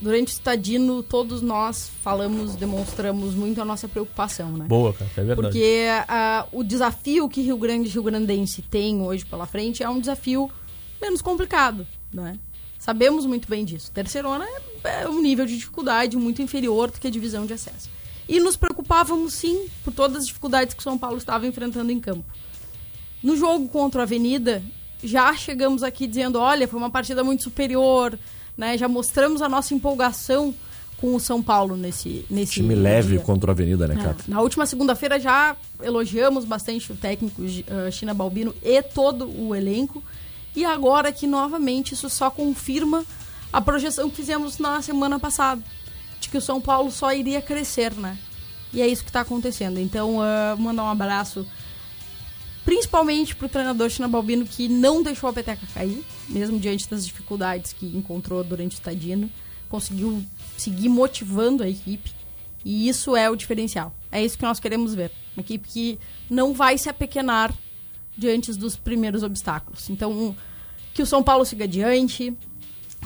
[0.00, 4.64] Durante o Estadino, todos nós falamos, demonstramos muito a nossa preocupação, né?
[4.68, 5.40] Boa, cara, é verdade.
[5.40, 9.88] Porque ah, o desafio que Rio Grande e Rio Grandense tem hoje pela frente é
[9.88, 10.50] um desafio
[11.00, 12.38] menos complicado, né?
[12.78, 13.90] Sabemos muito bem disso.
[13.92, 14.44] Terceirona
[14.84, 17.90] é, é um nível de dificuldade muito inferior do que a divisão de acesso.
[18.28, 21.98] E nos preocupávamos, sim, por todas as dificuldades que o São Paulo estava enfrentando em
[21.98, 22.24] campo.
[23.22, 24.62] No jogo contra a Avenida,
[25.02, 28.16] já chegamos aqui dizendo, olha, foi uma partida muito superior,
[28.56, 28.78] né?
[28.78, 30.54] Já mostramos a nossa empolgação
[30.98, 33.20] com o São Paulo nesse nesse Time leve dia.
[33.20, 34.24] contra a Avenida, né, É, Cata?
[34.28, 40.02] Na última segunda-feira já elogiamos bastante o técnico uh, China Balbino e todo o elenco.
[40.54, 43.04] E agora que novamente isso só confirma
[43.52, 45.62] a projeção que fizemos na semana passada.
[46.20, 48.18] De que o São Paulo só iria crescer, né?
[48.72, 49.78] E é isso que está acontecendo.
[49.78, 51.46] Então, uh, mandar um abraço
[52.64, 57.06] principalmente para o treinador China Balbino, que não deixou a peteca cair, mesmo diante das
[57.06, 59.30] dificuldades que encontrou durante o Tadino.
[59.70, 60.22] Conseguiu
[60.56, 62.12] seguir motivando a equipe.
[62.64, 63.94] E isso é o diferencial.
[64.12, 65.10] É isso que nós queremos ver.
[65.34, 67.54] Uma equipe que não vai se apequenar
[68.18, 69.88] diante dos primeiros obstáculos.
[69.88, 70.34] Então,
[70.92, 72.36] que o São Paulo siga adiante,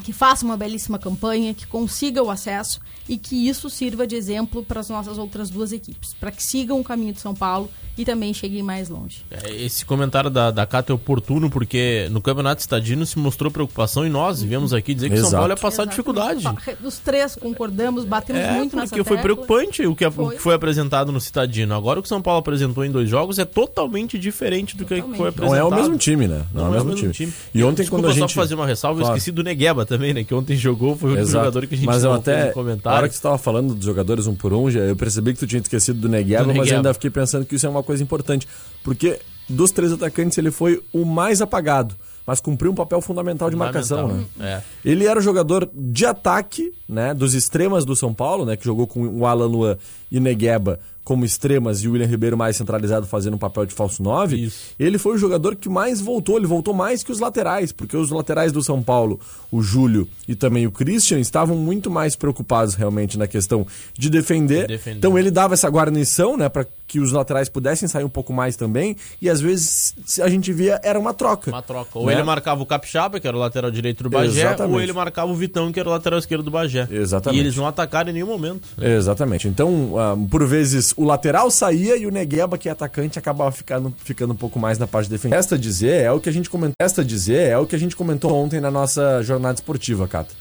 [0.03, 4.63] que faça uma belíssima campanha, que consiga o acesso e que isso sirva de exemplo
[4.63, 8.03] para as nossas outras duas equipes, para que sigam o caminho do São Paulo e
[8.03, 9.23] também cheguem mais longe.
[9.29, 14.05] É, Esse comentário da, da Cata é oportuno porque no Campeonato Estadino se mostrou preocupação
[14.05, 15.41] e nós viemos aqui dizer que o São Exato.
[15.41, 16.43] Paulo ia passar dificuldade.
[16.83, 19.21] Os três concordamos, batemos É, muito nessa porque foi tecla.
[19.35, 20.35] preocupante o que, Foi.
[20.35, 21.75] que foi apresentado no Citadino.
[21.75, 24.95] Agora o que o São Paulo apresentou em dois jogos é totalmente diferente do que
[24.95, 25.17] Totalmente.
[25.17, 25.59] foi Não apresentado.
[25.59, 26.45] é o mesmo time, né?
[26.51, 27.31] Não, é o mesmo, time.
[27.53, 28.33] E ontem, Desculpa quando a só gente.
[28.35, 29.17] fazer uma ressalva, eu Claro.
[29.17, 30.23] esqueci do Negueba também, né?
[30.23, 31.45] Que ontem jogou, foi o Exato.
[31.45, 32.97] jogador que a gente mas eu até, no na comentário.
[32.97, 35.45] hora que você estava falando dos jogadores um por um, já, eu percebi que tu
[35.45, 36.77] tinha esquecido do Negueba, mas eu Negueba.
[36.77, 38.47] ainda fiquei pensando que isso é uma coisa importante.
[38.83, 43.55] Porque dos três atacantes ele foi o mais apagado, mas cumpriu um papel fundamental de
[43.55, 44.23] marcação, né?
[44.39, 44.61] É.
[44.83, 48.87] Ele era o jogador de ataque, né, dos extremas do São Paulo, né, que jogou
[48.87, 49.77] com o Alan Luan
[50.11, 54.01] e Negueba como extremas e o William Ribeiro mais centralizado fazendo um papel de falso
[54.01, 54.37] 9.
[54.37, 54.73] Isso.
[54.79, 58.09] Ele foi o jogador que mais voltou, ele voltou mais que os laterais, porque os
[58.09, 59.19] laterais do São Paulo,
[59.51, 64.61] o Júlio e também o Christian, estavam muito mais preocupados realmente na questão de defender.
[64.61, 64.97] De defender.
[64.97, 68.55] Então ele dava essa guarnição, né, para que os laterais pudessem sair um pouco mais
[68.55, 71.49] também, e às vezes se a gente via era uma troca.
[71.49, 71.97] Uma troca.
[71.97, 72.13] Ou Né?
[72.13, 74.75] ele marcava o Capixaba, que era o lateral direito do Bagé, Exatamente.
[74.75, 76.87] ou ele marcava o Vitão, que era o lateral esquerdo do Bagé.
[76.91, 77.39] Exatamente.
[77.39, 78.61] E eles não atacaram em nenhum momento.
[78.79, 79.47] Exatamente.
[79.47, 83.91] Então, ah, por vezes, o lateral saía e o Negueba, que é atacante, acabava ficando,
[83.97, 85.35] ficando um pouco mais na parte defensiva.
[85.39, 86.75] Esta dizer é o que a gente comentou.
[86.79, 90.35] Esta dizer é o que a gente comentou ontem na nossa jornada esportiva, Cata.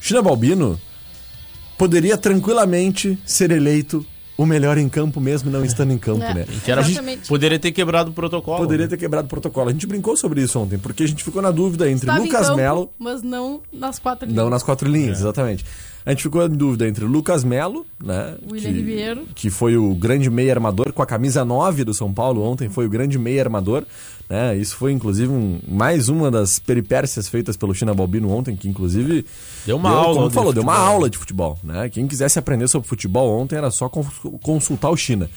[0.00, 0.80] China Balbino
[1.78, 4.04] poderia tranquilamente ser eleito
[4.42, 6.32] o melhor em campo, mesmo não estando em campo, É.
[6.34, 6.46] né?
[6.64, 7.28] Que era, Exatamente.
[7.28, 8.56] poderia ter quebrado o protocolo.
[8.58, 8.90] Poderia né?
[8.90, 9.68] ter quebrado o protocolo.
[9.68, 12.22] A gente brincou sobre isso ontem, porque a gente ficou na dúvida entre Estava em
[12.26, 14.50] Lucas campo, Melo mas não nas quatro Não linhas.
[14.50, 15.64] nas quatro linhas, exatamente.
[16.04, 18.34] A gente ficou em dúvida entre Lucas Melo, né?
[18.50, 19.22] William que, Ribeiro.
[19.34, 22.86] Que foi o grande meio armador com a camisa 9 do São Paulo ontem, foi
[22.86, 23.84] o grande meio armador.
[24.28, 24.56] Né?
[24.56, 29.26] Isso foi, inclusive, um- mais uma das peripécias feitas pelo China Balbino ontem, que inclusive.
[29.66, 30.92] Deu uma aula Como de falou, deu uma futebol.
[30.94, 31.58] aula de futebol.
[31.62, 31.88] Né?
[31.90, 34.06] Quem quisesse aprender sobre futebol ontem era só cons-
[34.42, 35.28] consultar o China.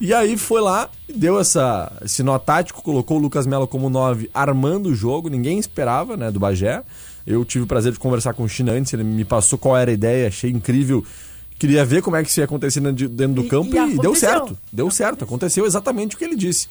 [0.00, 4.30] E aí foi lá deu essa, esse nó tático, colocou o Lucas Melo como 9,
[4.32, 6.82] armando o jogo, ninguém esperava, né, do Bagé.
[7.26, 9.90] Eu tive o prazer de conversar com o China antes, ele me passou qual era
[9.90, 11.04] a ideia, achei incrível.
[11.58, 13.94] Queria ver como é que isso ia acontecer dentro de- dentro do E- campo e
[13.94, 14.56] e, deu certo.
[14.72, 16.68] Deu certo, aconteceu exatamente o que ele disse.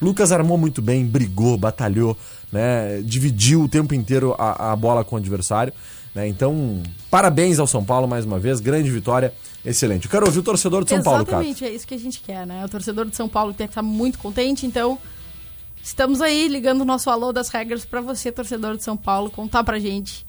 [0.00, 2.16] Lucas armou muito bem, brigou, batalhou,
[2.52, 3.00] né?
[3.04, 5.72] Dividiu o tempo inteiro a, a bola com o adversário.
[6.14, 6.28] Né?
[6.28, 9.32] Então, parabéns ao São Paulo mais uma vez, grande vitória,
[9.64, 10.04] excelente.
[10.04, 11.42] Eu quero ouvir o torcedor de São Paulo, cara.
[11.42, 12.64] Exatamente, é isso que a gente quer, né?
[12.64, 14.98] O torcedor de São Paulo tem que estar muito contente, então
[15.82, 19.64] estamos aí ligando o nosso alô das regras pra você, torcedor de São Paulo, contar
[19.64, 20.26] pra gente.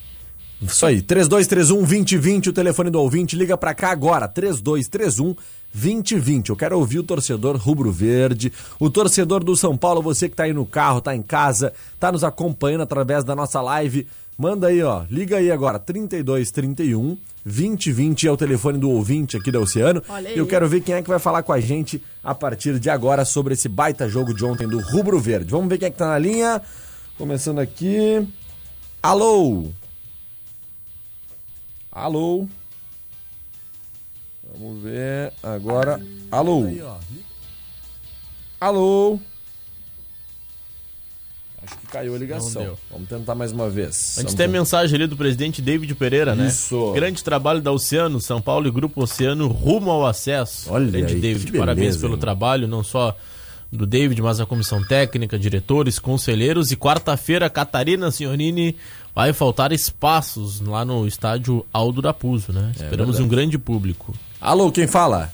[0.62, 5.59] Isso aí, 3231 2020, o telefone do ouvinte, liga pra cá agora, 3231 2020.
[6.52, 10.54] Eu quero ouvir o torcedor rubro-verde, o torcedor do São Paulo, você que tá aí
[10.54, 14.08] no carro, tá em casa, tá nos acompanhando através da nossa live.
[14.38, 19.60] Manda aí, ó, liga aí agora, 3231 2020 é o telefone do ouvinte aqui da
[19.60, 20.02] Oceano.
[20.34, 22.90] E eu quero ver quem é que vai falar com a gente a partir de
[22.90, 25.52] agora sobre esse baita jogo de ontem do Rubro Verde.
[25.52, 26.62] Vamos ver quem é que tá na linha.
[27.18, 28.28] Começando aqui.
[29.02, 29.68] Alô?
[31.92, 32.48] Alô?
[34.58, 36.02] Vamos ver agora.
[36.32, 36.68] Alô?
[38.60, 39.20] Alô?
[41.64, 42.78] Acho que caiu a ligação.
[42.92, 44.18] Vamos tentar mais uma vez.
[44.18, 46.48] Antes Vamos tem a mensagem ali do presidente David Pereira, né?
[46.48, 46.92] Isso.
[46.94, 50.72] Grande trabalho da Oceano, São Paulo e Grupo Oceano rumo ao acesso.
[50.72, 52.20] Olha Grande aí, David, beleza, parabéns pelo hein?
[52.20, 53.16] trabalho, não só
[53.72, 56.72] do David, mas a comissão técnica, diretores, conselheiros.
[56.72, 58.76] E quarta-feira, Catarina Signorini
[59.20, 62.72] vai faltar espaços lá no estádio Aldo da Puso, né?
[62.74, 63.22] Esperamos É verdade.
[63.24, 64.14] um grande público.
[64.40, 65.30] Alô, quem fala?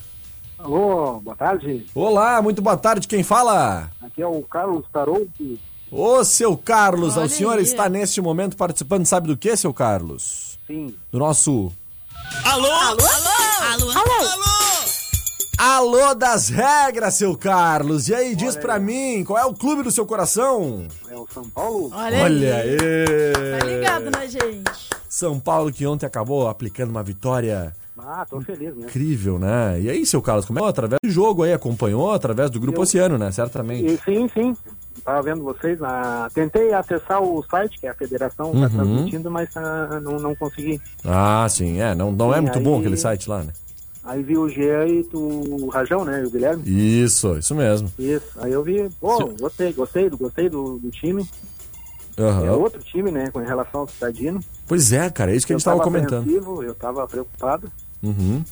[0.58, 1.86] Alô, boa tarde.
[1.94, 3.08] Olá, muito boa tarde.
[3.08, 3.92] Quem fala?
[4.02, 5.60] Aqui é o Carlos Tarouque.
[5.92, 7.64] Ô, seu Carlos, Olha o senhor aí.
[7.64, 10.58] está neste momento participando, sabe do que, seu Carlos?
[10.66, 10.92] Sim.
[11.12, 11.72] Do nosso
[12.44, 12.66] Alô?
[12.66, 12.98] Alô?
[13.72, 14.75] Alô
[16.18, 18.08] das regras, seu Carlos.
[18.10, 20.88] E aí, diz pra mim, qual é o clube do seu coração?
[21.10, 21.90] É o São Paulo?
[21.94, 22.70] Olha, Olha aí.
[22.78, 23.60] aí.
[23.60, 24.90] Tá ligado, né, gente?
[25.10, 28.86] São Paulo que ontem acabou aplicando uma vitória Ah, tô feliz, né?
[28.86, 29.80] incrível, né?
[29.80, 30.68] E aí, seu Carlos, como é?
[30.68, 33.32] Através do jogo aí, acompanhou através do Grupo Eu- Oceano, né?
[33.32, 33.86] Certamente.
[33.86, 34.56] E, sim, sim.
[35.06, 35.80] Tava vendo vocês.
[35.80, 36.30] Na...
[36.34, 38.70] Tentei acessar o site, que é a federação tá Uhum.
[38.70, 40.82] transmitindo, mas ah, não, não consegui.
[41.06, 41.94] Ah, sim, é.
[41.96, 43.54] Não, não é Sim, muito aí- bom aquele site lá, né?
[44.06, 46.22] Aí vi o Jean e tu, o Rajão, né?
[46.22, 46.64] E o Guilherme.
[46.66, 47.92] Isso, isso mesmo.
[47.98, 48.28] Isso.
[48.38, 51.28] Aí eu vi, pô, gostei, gostei, do- gostei do, do time.
[52.18, 52.46] Aham.
[52.46, 53.30] É outro time, né?
[53.32, 54.40] Com relação ao Cidadino.
[54.68, 56.64] Pois é, cara, é isso que a eu gente tava tava comentando.
[56.64, 57.70] Eu tava preocupado.
[58.04, 58.44] Uhum.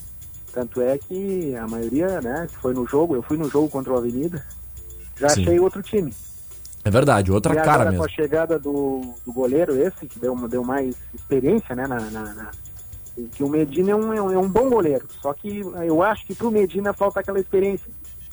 [0.51, 3.93] Tanto é que a maioria, né, que foi no jogo, eu fui no jogo contra
[3.93, 4.43] o Avenida,
[5.19, 5.41] já Sim.
[5.43, 6.13] achei outro time.
[6.83, 7.99] É verdade, outra e cara agora mesmo.
[7.99, 12.33] com a chegada do, do goleiro esse, que deu, deu mais experiência, né, na, na-
[12.33, 12.51] na-
[13.34, 16.26] que o Medina é um, é um- é um bom goleiro, só que eu acho
[16.26, 17.89] que pro Medina falta aquela experiência.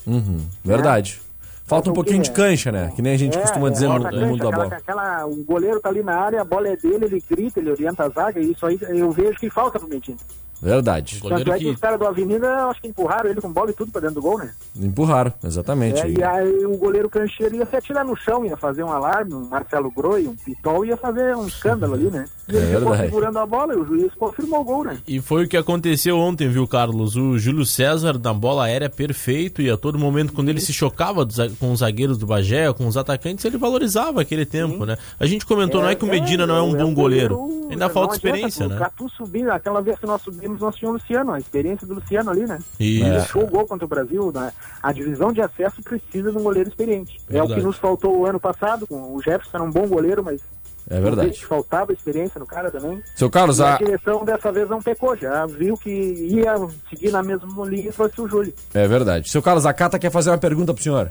[0.06, 1.14] Uhum, verdade.
[1.14, 2.90] Falta um Falta o pouquinho de cancha, né?
[2.96, 4.76] Que nem a gente É, costuma é, dizer no, falta no mundo da aquela- bola.
[4.76, 8.04] aquela- o goleiro tá ali na área, a bola é dele, ele grita, ele orienta
[8.04, 10.18] a zaga, e isso aí eu vejo que falta pro Medina.
[10.62, 11.20] Verdade.
[11.22, 13.90] Tanto é que os caras do Avenida, acho que empurraram ele com bola e tudo
[13.90, 14.52] pra dentro do gol, né?
[14.76, 16.00] Empurraram, exatamente.
[16.00, 19.34] É, e aí o goleiro cancheiro ia se atirar no chão, ia fazer um alarme,
[19.34, 22.26] um Marcelo Groi, um Pitol, ia fazer um escândalo ali, né?
[22.48, 23.02] E ele É ficou verdade.
[23.08, 24.98] segurando a bola e o juiz confirmou o gol, né?
[25.06, 27.16] E foi o que aconteceu ontem, viu, Carlos?
[27.16, 31.26] O Júlio César na bola aérea perfeito e a todo momento, quando ele se chocava
[31.58, 34.96] com os zagueiros do Bagé, com os atacantes, ele valorizava aquele tempo, né?
[35.18, 37.94] A gente comentou, não é que o Medina não é um bom goleiro, ainda Não
[37.94, 38.76] falta adianta, experiência, O né?
[38.78, 42.30] Catu subiu, aquela vez que nós subimos, nós tínhamos o Luciano, a experiência do Luciano
[42.30, 42.58] ali, né?
[42.80, 43.04] Isso.
[43.04, 44.52] Ele deixou o gol contra o Brasil, né?
[44.82, 47.20] a divisão de acesso precisa de um goleiro experiente.
[47.30, 50.24] É o que nos faltou o ano passado, com o Jefferson era um bom goleiro,
[50.24, 50.40] mas
[50.88, 51.44] É verdade.
[51.46, 53.00] faltava experiência no cara também.
[53.14, 56.54] Seu Carlos, E a a- direção dessa vez não pecou, já viu que ia
[56.88, 58.54] seguir na mesma linha e trouxe o Júlio.
[58.74, 59.28] É verdade.
[59.28, 61.10] Seu Carlos, a Cata quer fazer uma pergunta pro senhor.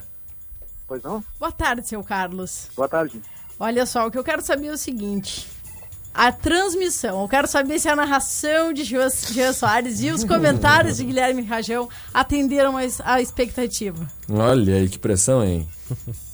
[0.87, 1.23] Pois não?
[1.39, 2.69] Boa tarde, seu Carlos.
[2.75, 3.21] Boa tarde.
[3.59, 5.47] Olha só, o que eu quero saber é o seguinte.
[6.13, 11.05] A transmissão, eu quero saber se a narração de Jean Soares e os comentários de
[11.05, 14.07] Guilherme Rajão atenderam a expectativa.
[14.29, 15.67] Olha aí, que pressão, hein?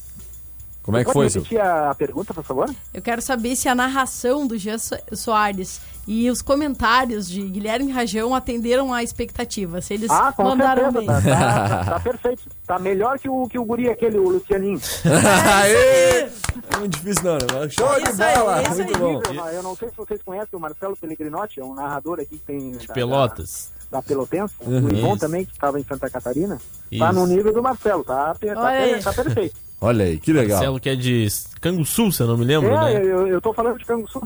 [0.86, 2.70] Como é que Pode foi, repetir a, a pergunta, por favor?
[2.94, 7.92] Eu quero saber se a narração do Jean So- Soares e os comentários de Guilherme
[7.92, 9.82] Rajão atenderam a expectativa.
[9.82, 11.24] Se eles Ah, com mandaram certeza, bem.
[11.34, 12.44] tá, tá- tá perfeito.
[12.68, 14.80] Tá melhor que o, que o guri aquele, o Lucianinho.
[15.56, 16.30] Aê!
[16.74, 17.70] É muito difícil não, né?
[17.70, 18.62] Show de Isso aí, bola!
[18.62, 18.94] isso Muito
[19.32, 19.38] aí.
[19.38, 19.50] bom.
[19.50, 22.72] Eu, não sei se vocês conhecem o Marcelo Pellegrinotti, é um narrador aqui que tem...
[22.72, 23.72] De da- Pelotas.
[23.90, 24.54] Da, da Pelotense.
[24.62, 24.86] Uhum.
[24.86, 26.58] O Ivon também, que estava em Santa Catarina.
[26.58, 27.14] Tá Isso.
[27.14, 29.65] no nível do Marcelo, tá, tá, tá perfeito.
[29.86, 30.58] Olha aí, que legal.
[30.58, 31.28] Marcelo que é de
[31.62, 33.06] Canguçu, se eu não me lembro, é, né?
[33.06, 34.20] eu, eu tô falando de Canguçu.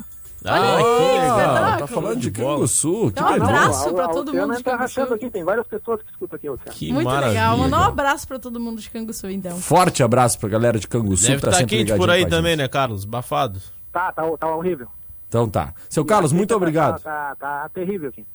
[0.46, 1.80] Olha Ah, aí, que.
[1.80, 2.32] Tá falando de.
[2.32, 3.12] Canguçu.
[3.14, 3.44] Que um beleza.
[3.44, 5.02] abraço a- pra a todo mundo de tá Canguçu.
[5.14, 6.72] aqui, tem várias pessoas que escutam aqui, Oceano.
[6.78, 7.30] Que Muito maravilha.
[7.42, 7.58] legal.
[7.58, 9.58] Mandar um abraço pra todo mundo de Canguçu, então.
[9.58, 12.56] Forte abraço pra galera de Canguçu Deve que tá estar sempre quente por aí também,
[12.56, 13.04] né, Carlos?
[13.04, 13.60] Bafado.
[13.92, 14.88] Tá, tá, tá horrível.
[15.28, 15.74] Então tá.
[15.90, 17.02] Seu Carlos, muito tá- obrigado.
[17.02, 18.26] Tá, tá, tá terrível aqui.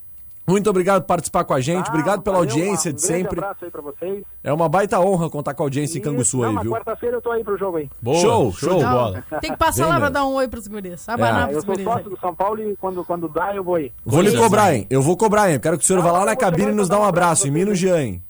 [0.47, 1.87] Muito obrigado por participar com a gente.
[1.87, 3.39] Tá, Obrigado pela valeu, audiência um de sempre.
[3.41, 4.23] abraço aí pra vocês.
[4.43, 6.73] É uma baita honra contar com a audiência em Canguçu Não, aí, viu?
[6.73, 7.89] quarta-feira eu tô aí pro jogo aí.
[8.03, 8.79] Boa, Show, show, show.
[8.79, 9.25] de bola.
[9.41, 11.09] Tem que passar Vem lá pra dar um oi pros guris.
[11.09, 11.85] Abanar Ah, eu pros sou guris.
[11.85, 13.91] sócio do São Paulo e quando, quando dá eu vou aí.
[14.05, 14.87] Vou lhe cobrar, hein?
[14.91, 15.59] Eu vou cobrar, hein?
[15.59, 17.05] Quero que o senhor vá lá Ah, na eu cabine e nos dá um um
[17.05, 18.23] abraço, em e pra Jean, hein?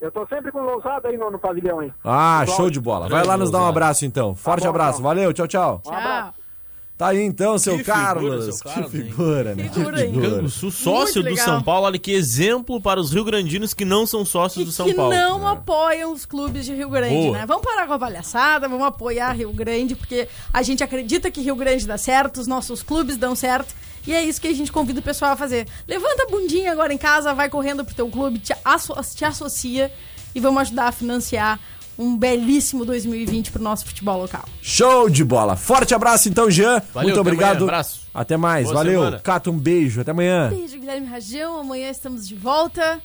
[0.00, 1.92] Eu tô sempre com o lousado aí no, no pavilhão, hein?
[2.04, 3.08] Ah, show de bola.
[3.08, 4.34] Vai lá nos dar um abraço, então.
[4.34, 5.00] Forte bom, abraço.
[5.00, 5.08] então.
[5.08, 5.82] Valeu, tchau, tchau.
[5.86, 6.32] Um abraço.
[6.32, 6.37] Tchau.
[6.98, 8.44] Tá aí então, seu Que figura, Carlos.
[8.56, 9.68] seu Carlos, que figura, né?
[9.72, 10.12] Figura, que hein?
[10.14, 10.30] figura.
[10.38, 11.36] Canguçu, sócio do.
[11.36, 11.86] São Paulo.
[11.86, 15.14] Olha que exemplo para os rio-grandinos que não são sócios E do São que Paulo.
[15.14, 17.38] não apoiam os clubes de Rio Grande, Boa.
[17.38, 17.46] né?
[17.46, 21.54] Vamos parar com a palhaçada, vamos apoiar Rio Grande, porque a gente acredita que Rio
[21.54, 23.72] Grande dá certo, os nossos clubes dão certo.
[24.04, 25.68] E é isso que a gente convida o pessoal a fazer.
[25.86, 29.92] Levanta a bundinha agora em casa, vai correndo pro teu clube, te, asso- te associa
[30.34, 31.60] e vamos ajudar a financiar
[31.98, 34.44] um belíssimo 2020 pro nosso futebol local.
[34.62, 35.56] Show de bola.
[35.56, 36.80] Forte abraço então, Jean.
[36.94, 37.56] Valeu, Muito até obrigado.
[37.56, 38.00] amanhã, abraço.
[38.14, 38.64] Até mais.
[38.64, 39.00] Boa Valeu.
[39.00, 39.18] semana.
[39.18, 40.00] Cato, um beijo.
[40.00, 40.48] Até amanhã.
[40.48, 41.58] Beijo, Guilherme Rajão.
[41.58, 43.00] Amanhã estamos de volta.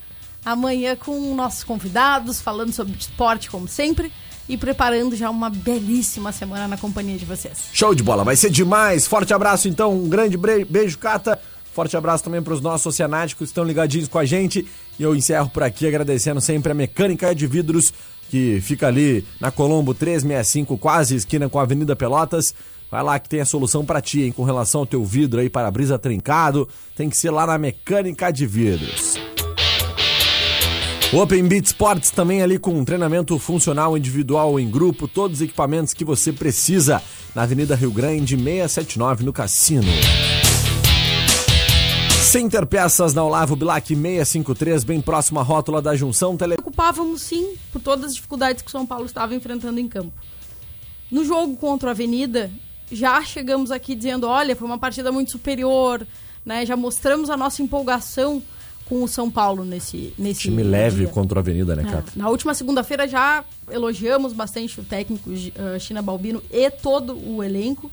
[0.45, 4.11] Amanhã com nossos convidados, falando sobre esporte, como sempre.
[4.47, 7.69] E preparando já uma belíssima semana na companhia de vocês.
[7.71, 8.23] Show de bola.
[8.25, 9.07] Vai ser demais.
[9.07, 9.93] Forte abraço então.
[9.93, 11.39] Um grande beijo, Cata.
[11.73, 14.67] Forte abraço também para os nossos oceanáticos que estão ligadinhos com a gente.
[14.99, 17.91] E eu encerro por aqui agradecendo sempre a Mecânica de Vidros,
[18.33, 22.51] que fica ali na Colombo 365, quase esquina com a Avenida Pelotas.
[22.89, 24.31] Vai lá que tem a solução para ti, hein?
[24.31, 28.47] Com relação ao teu vidro aí, para-brisa trincado, tem que ser lá na Mecânica de
[28.47, 29.19] Vidros.
[31.13, 36.03] Open Beat Sports também ali com treinamento funcional individual em grupo, todos os equipamentos que
[36.03, 36.99] você precisa
[37.35, 39.91] na Avenida Rio Grande 679 no Cassino.
[42.33, 46.35] Center Peças na Olavo Bilac 653, bem próximo à rótula da junção.
[46.35, 46.55] Tele...
[46.55, 50.11] Preocupávamos sim por todas as dificuldades que o São Paulo estava enfrentando em campo.
[51.11, 52.49] No jogo contra a Avenida,
[52.91, 56.07] já chegamos aqui dizendo, olha, foi uma partida muito superior,
[56.43, 56.65] né?
[56.65, 58.41] Já mostramos a nossa empolgação
[58.89, 61.09] com o São Paulo nesse nesse Time leve dia.
[61.09, 62.05] contra a Avenida, né, É, cara?
[62.15, 67.91] Na última segunda-feira já elogiamos bastante o técnico uh, China Balbino e todo o elenco.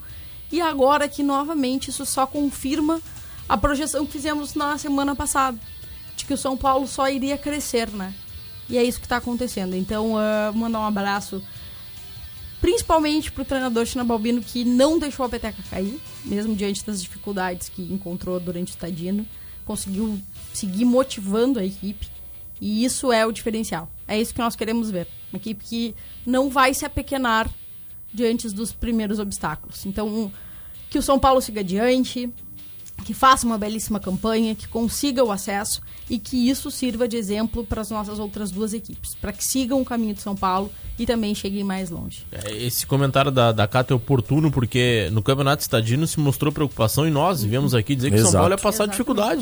[0.51, 2.99] E agora que novamente isso só confirma
[3.47, 5.57] a projeção que fizemos na semana passada.
[6.15, 8.13] De que o São Paulo só iria crescer, né?
[8.69, 9.75] E é isso que está acontecendo.
[9.75, 11.41] Então, uh, mandar um abraço
[12.61, 17.67] principalmente pro treinador China Balbino que não deixou a peteca cair, mesmo diante das dificuldades
[17.67, 19.25] que encontrou durante o Tadino,
[19.65, 20.21] conseguiu
[20.53, 22.07] seguir motivando a equipe
[22.61, 23.89] e isso é o diferencial.
[24.07, 27.49] É isso que nós queremos ver, uma equipe que não vai se apequenar
[28.13, 29.85] diante dos primeiros obstáculos.
[29.85, 30.31] Então,
[30.89, 32.31] que o São Paulo siga adiante,
[33.01, 37.63] que faça uma belíssima campanha, que consiga o acesso e que isso sirva de exemplo
[37.63, 41.05] para as nossas outras duas equipes, para que sigam o caminho de São Paulo e
[41.05, 42.25] também cheguem mais longe.
[42.31, 47.07] É, Esse comentário da, da Cata é oportuno porque no Campeonato Estadino se mostrou preocupação
[47.07, 48.41] e nós viemos aqui dizer que o São Exato.
[48.41, 48.91] Paulo ia passar Exatamente.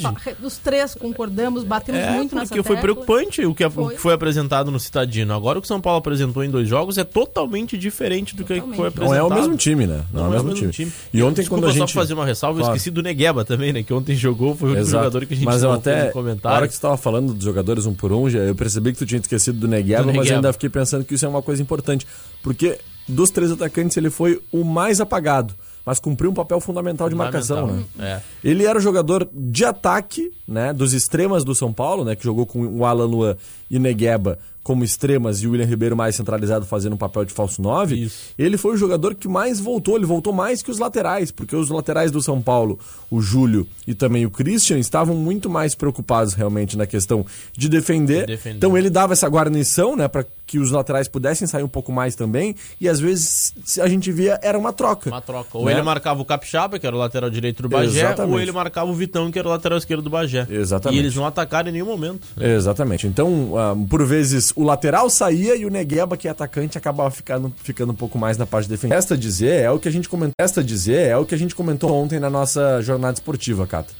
[0.01, 0.35] dificuldade.
[0.43, 2.93] Os três concordamos, batemos É, muito nessa porque foi tecla.
[2.93, 3.95] preocupante o que, Foi.
[3.95, 5.33] que foi apresentado no Citadino.
[5.33, 8.53] Agora o que o São Paulo apresentou em dois jogos é totalmente diferente do que
[8.53, 8.75] Totalmente.
[8.77, 9.19] foi Não apresentado.
[9.19, 10.05] é o mesmo time, né?
[10.13, 10.91] Não, é o mesmo, time.
[11.13, 12.75] E ontem Desculpa quando a gente só fazer uma ressalva, eu Claro.
[12.77, 13.81] esqueci do Negueba também, né?
[13.81, 15.05] Que ontem jogou, foi o Exato.
[15.05, 16.55] jogador que a gente mas eu até, no na comentário.
[16.55, 19.07] hora que você tava falando dos jogadores um por um, já, eu percebi que tu
[19.07, 20.35] tinha esquecido do Negueba, mas eu Negueba.
[20.35, 22.05] ainda fiquei pensando que isso é uma coisa importante.
[22.43, 22.77] Porque
[23.07, 27.65] dos três atacantes ele foi o mais apagado, mas cumpriu um papel fundamental de marcação,
[27.65, 27.83] né?
[27.99, 28.19] É.
[28.43, 32.45] Ele era o jogador de ataque, né, dos extremas do São Paulo, né, que jogou
[32.45, 33.35] com o Alan Luan
[33.69, 34.37] e Negueba
[34.69, 37.95] como extremas e o William Ribeiro mais centralizado fazendo um papel de falso 9.
[37.95, 38.25] Isso.
[38.37, 41.69] Ele foi o jogador que mais voltou, ele voltou mais que os laterais, porque os
[41.69, 42.77] laterais do São Paulo,
[43.09, 48.27] o Júlio e também o Christian, estavam muito mais preocupados realmente na questão de defender.
[48.27, 48.57] De defender.
[48.57, 52.15] Então ele dava essa guarnição, né, para que os laterais pudessem sair um pouco mais
[52.15, 55.09] também, e às vezes a gente via era uma troca.
[55.09, 55.57] Uma troca.
[55.57, 55.73] Ou Né?
[55.73, 58.33] ele marcava o Capixaba, que era o lateral direito do Bagé, Exatamente.
[58.33, 60.47] ou ele marcava o Vitão, que era o lateral esquerdo do Bagé.
[60.49, 60.97] Exatamente.
[60.97, 62.27] E eles não atacaram em nenhum momento.
[62.39, 63.05] Exatamente.
[63.05, 67.53] Então, ah, por vezes, o lateral saía e o Negueba, que é atacante, acabava ficando,
[67.63, 68.95] ficando um pouco mais na parte defensiva.
[68.97, 70.33] Esta dizer é o que a gente comentou.
[70.37, 73.93] Esta dizer é o que a gente comentou ontem na nossa jornada esportiva, Cata.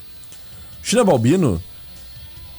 [0.83, 1.61] China Balbino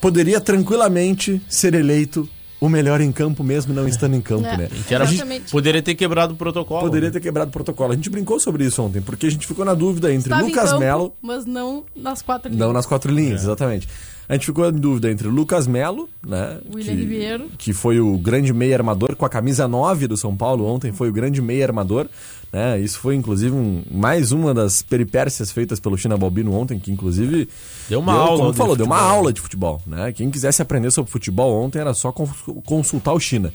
[0.00, 2.28] poderia tranquilamente ser eleito
[2.60, 4.56] o melhor em campo, mesmo não estando em campo, É.
[4.56, 4.68] né?
[4.86, 5.50] Que era, Exatamente.
[5.50, 6.80] poderia ter quebrado o protocolo.
[6.82, 7.92] Poderia ter quebrado o protocolo.
[7.92, 10.46] A gente brincou sobre isso ontem, porque a gente ficou na dúvida entre Estava em
[10.50, 12.72] Lucas campo, Melo mas não nas quatro Não linhas.
[12.74, 13.88] nas quatro linhas, exatamente.
[14.30, 16.58] A gente ficou em dúvida entre Lucas Melo, né?
[16.72, 17.44] William que, Ribeiro.
[17.58, 21.08] Que foi o grande meia armador com a camisa 9 do São Paulo ontem, foi
[21.08, 22.08] o grande meia armador.
[22.52, 22.78] Né?
[22.80, 27.48] Isso foi, inclusive, um- mais uma das peripécias feitas pelo China Balbino ontem, que inclusive.
[27.88, 29.16] Deu uma aula Como de falou, deu uma futebol.
[29.16, 29.82] aula de futebol.
[29.86, 30.12] Né?
[30.12, 32.30] Quem quisesse aprender sobre futebol ontem era só cons-
[32.64, 33.52] consultar o China.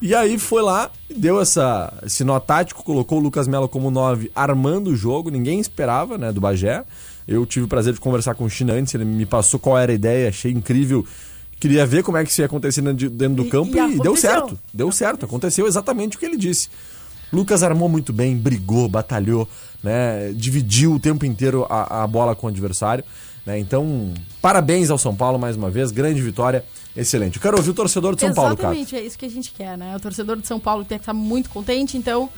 [0.00, 3.90] E aí foi lá, e deu essa, esse nó tático, colocou o Lucas Melo como
[3.90, 6.84] 9, armando o jogo, ninguém esperava, né, do Bagé.
[7.26, 9.90] Eu tive o prazer de conversar com o China antes, ele me passou qual era
[9.92, 11.04] a ideia, achei incrível.
[11.58, 14.14] Queria ver como é que isso ia acontecer dentro do E- campo e e, deu
[14.16, 14.58] certo.
[14.72, 16.68] Deu certo, aconteceu exatamente o que ele disse.
[17.32, 19.48] Lucas armou muito bem, brigou, batalhou,
[19.82, 23.02] né, dividiu o tempo inteiro a, a bola com o adversário.
[23.44, 26.64] Né, então, parabéns ao São Paulo mais uma vez, grande vitória,
[26.96, 27.36] excelente.
[27.36, 28.74] Eu quero ouvir o torcedor de São Paulo, cara.
[28.74, 29.96] Exatamente, é isso que a gente quer, né?
[29.96, 32.28] O torcedor de São Paulo tem que estar muito contente, então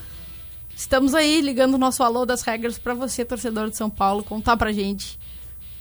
[0.78, 4.56] estamos aí ligando o nosso alô das regras pra você, torcedor de São Paulo, contar
[4.56, 5.18] pra gente.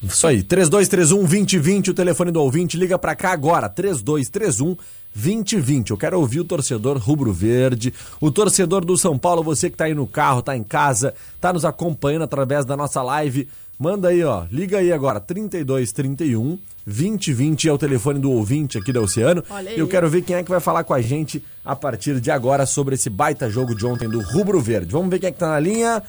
[0.01, 5.91] Isso aí, 3231-2020, o telefone do ouvinte, liga pra cá agora, 3231-2020.
[5.91, 9.93] Eu quero ouvir o torcedor rubro-verde, o torcedor do São Paulo, você que tá aí
[9.93, 13.47] no carro, tá em casa, tá nos acompanhando através da nossa live.
[13.79, 16.57] Manda aí, ó, liga aí agora, 3231
[16.87, 19.43] 2020 é o telefone do ouvinte aqui da Oceano.
[19.75, 22.31] E eu quero ver quem é que vai falar com a gente a partir de
[22.31, 24.93] agora sobre esse baita jogo de ontem do Rubro Verde.
[24.93, 26.01] Vamos ver quem é que tá na linha.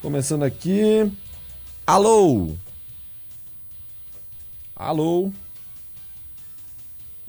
[0.00, 1.12] Começando aqui.
[1.86, 2.52] Alô?
[4.76, 5.30] Alô?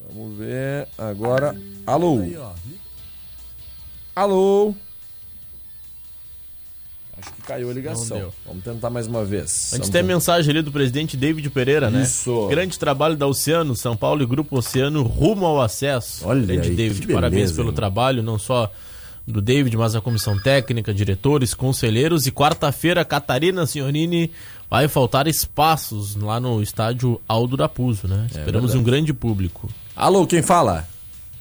[0.08, 1.54] Vamos ver agora.
[1.88, 2.20] Alô?
[4.16, 4.76] Alô?
[7.22, 8.18] Acho que caiu a Não ligação.
[8.18, 8.34] deu.
[8.46, 9.70] Vamos tentar mais uma vez.
[9.74, 12.04] A gente Vamos tem a mensagem ali do presidente David Pereira, né?
[12.04, 12.48] Isso.
[12.48, 16.28] Grande trabalho da Oceano, São Paulo e Grupo Oceano rumo ao acesso.
[16.28, 17.76] Olha Grande aí, David, que beleza, parabéns pelo hein?
[17.76, 18.72] trabalho, não só
[19.28, 22.26] do David, mas a comissão técnica, diretores, conselheiros.
[22.26, 24.32] E quarta-feira, Catarina Signorini
[24.70, 28.26] vai faltar espaços lá no estádio Aldo da Puso, né?
[28.30, 28.78] Esperamos É verdade.
[28.78, 29.70] um grande público.
[29.96, 30.88] Alô, quem fala?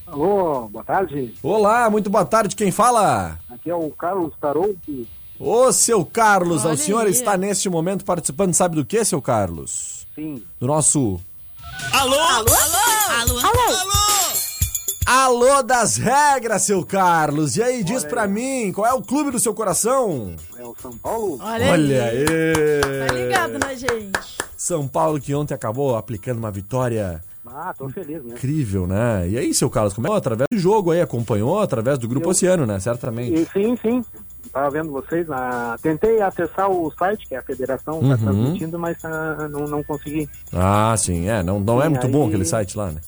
[0.06, 1.32] Alô, boa tarde.
[1.42, 3.38] Olá, muito boa tarde, quem fala?
[3.48, 5.06] Aqui é o Carlos Tarouque.
[5.40, 7.10] Ô, seu Carlos, Olha o senhor aí.
[7.10, 10.06] está neste momento participando, sabe do que, seu Carlos?
[10.14, 10.42] Sim.
[10.60, 11.18] Do nosso
[11.92, 12.14] Alô?
[12.20, 12.50] Alô?
[15.06, 17.56] Alô das regras, seu Carlos.
[17.56, 20.36] E aí, diz pra mim, qual é o clube do seu coração?
[20.56, 21.38] É o São Paulo?
[21.40, 22.18] Olha, Olha aí.
[22.18, 23.06] aí.
[23.08, 24.20] Tá ligado, né, gente?
[24.56, 28.34] São Paulo que ontem acabou aplicando uma vitória Ah, tô feliz, né?
[28.34, 29.28] incrível, né?
[29.28, 30.16] E aí, seu Carlos, como é?
[30.16, 32.78] Através do jogo aí, acompanhou através do Grupo Eu- Oceano, né?
[32.78, 33.48] Certamente.
[33.52, 34.04] Sim, sim.
[34.52, 35.28] Tava vendo vocês.
[35.28, 35.76] Na...
[35.82, 38.16] Tentei acessar o site, que é a federação, tá Uhum.
[38.18, 40.28] transmitindo, mas ah, não, não consegui.
[40.52, 41.42] Ah, sim, é.
[41.42, 43.00] Não, não é Sim, muito bom aí- aquele site lá, né?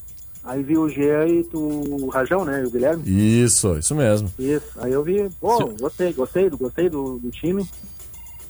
[0.45, 2.62] Aí vi o Jean e tu, o Rajão, né?
[2.62, 3.03] E o Guilherme.
[3.07, 4.28] Isso, isso mesmo.
[4.38, 4.66] Isso.
[4.80, 7.64] Aí eu vi, pô, Seu- gostei, gostei, do, gostei do, do time.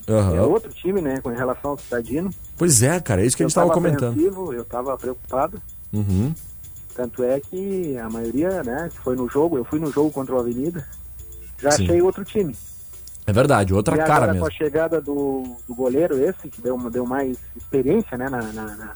[0.09, 0.37] Aham.
[0.37, 1.21] É outro time, né?
[1.23, 2.31] Com relação ao Citadino.
[2.57, 4.19] Pois é, cara, é isso que a eu gente tava tava comentando.
[4.53, 5.61] eu tava preocupado.
[5.93, 6.33] Uhum.
[6.95, 10.35] Tanto é que a maioria, né, que foi no jogo, eu fui no jogo contra
[10.35, 10.87] o Avenida,
[11.59, 11.85] já Sim.
[11.85, 12.55] achei outro time.
[13.27, 14.41] É verdade, outra e cara agora mesmo.
[14.41, 18.77] com a chegada do, do goleiro esse, que deu, deu mais experiência, né, na, na-
[18.77, 18.93] na-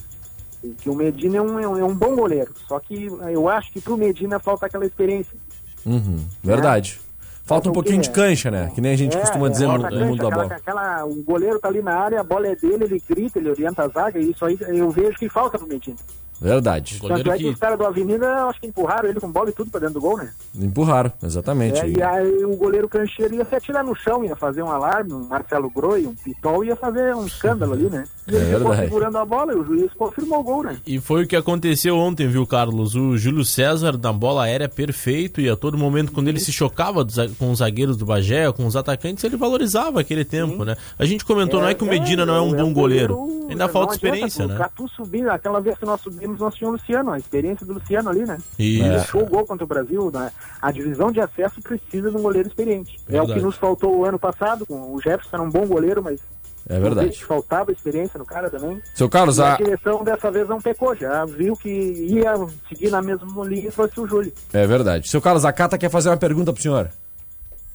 [0.79, 3.81] que o Medina é um, é um- é bom goleiro, só que eu acho que
[3.81, 5.37] pro Medina falta aquela experiência.
[5.85, 7.01] Uhum, verdade.
[7.45, 8.73] Falta um pouquinho de cancha, né?
[8.75, 10.57] Que nem a gente É, costuma é, dizer no, no mundo da aquela- bola.
[10.57, 13.85] aquela- o goleiro tá ali na área, a bola é dele, ele grita, ele orienta
[13.85, 15.97] a zaga, e isso aí eu vejo que falta pro Medina.
[16.41, 17.01] Verdade.
[17.01, 19.71] Tanto é que os caras do Avenida, acho que empurraram ele com bola e tudo
[19.71, 20.31] pra dentro do gol, né?
[20.55, 21.81] Empurraram, exatamente.
[21.81, 25.13] É, e aí o goleiro cancheiro ia se atirar no chão, ia fazer um alarme,
[25.13, 28.05] um Marcelo Groi, um Pitol, ia fazer um escândalo ali, né?
[28.29, 30.77] E É ele ficou segurando a bola e o juiz confirmou o gol, né?
[30.87, 32.95] E foi o que aconteceu ontem, viu, Carlos?
[32.95, 37.07] O Júlio César na bola aérea perfeito e a todo momento, quando ele se chocava
[37.39, 40.77] com os zagueiros do Bagé, com os atacantes, ele valorizava aquele tempo, né?
[40.99, 43.73] A gente comentou, não é que o Medina não é um bom goleiro, ainda Não
[43.73, 44.57] falta experiência, o né?
[44.57, 48.09] Catu subindo, aquela vez que nós subimos, nós tínhamos o Luciano, a experiência do Luciano
[48.11, 48.39] ali, né?
[48.59, 48.83] Isso.
[48.85, 50.31] Ele deixou o gol contra o Brasil, né?
[50.61, 52.99] a divisão de acesso precisa de um goleiro experiente.
[53.09, 53.41] É o Verdade.
[53.41, 56.21] que nos faltou o ano passado, com o Jefferson era um bom goleiro, mas
[56.69, 57.25] É verdade.
[57.25, 58.83] faltava experiência no cara também.
[58.95, 62.35] Seu Carlos, E a a- direção dessa vez não pecou, já viu que ia
[62.69, 64.33] seguir na mesma linha e trouxe o Júlio.
[64.53, 65.09] É verdade.
[65.09, 66.91] Seu Carlos, a Cata quer fazer uma pergunta pro senhor.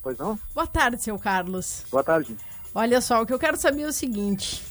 [0.03, 0.37] Pois não?
[0.53, 1.83] Boa tarde, seu Carlos.
[1.91, 2.35] Boa tarde.
[2.73, 4.63] Olha só, o que eu quero saber é o seguinte.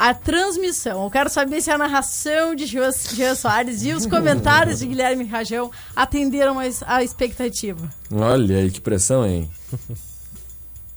[0.00, 4.86] A transmissão, eu quero saber se a narração de Jean Soares e os comentários de
[4.86, 7.92] Guilherme Rajão atenderam a expectativa.
[8.12, 9.50] Olha aí, que pressão, hein?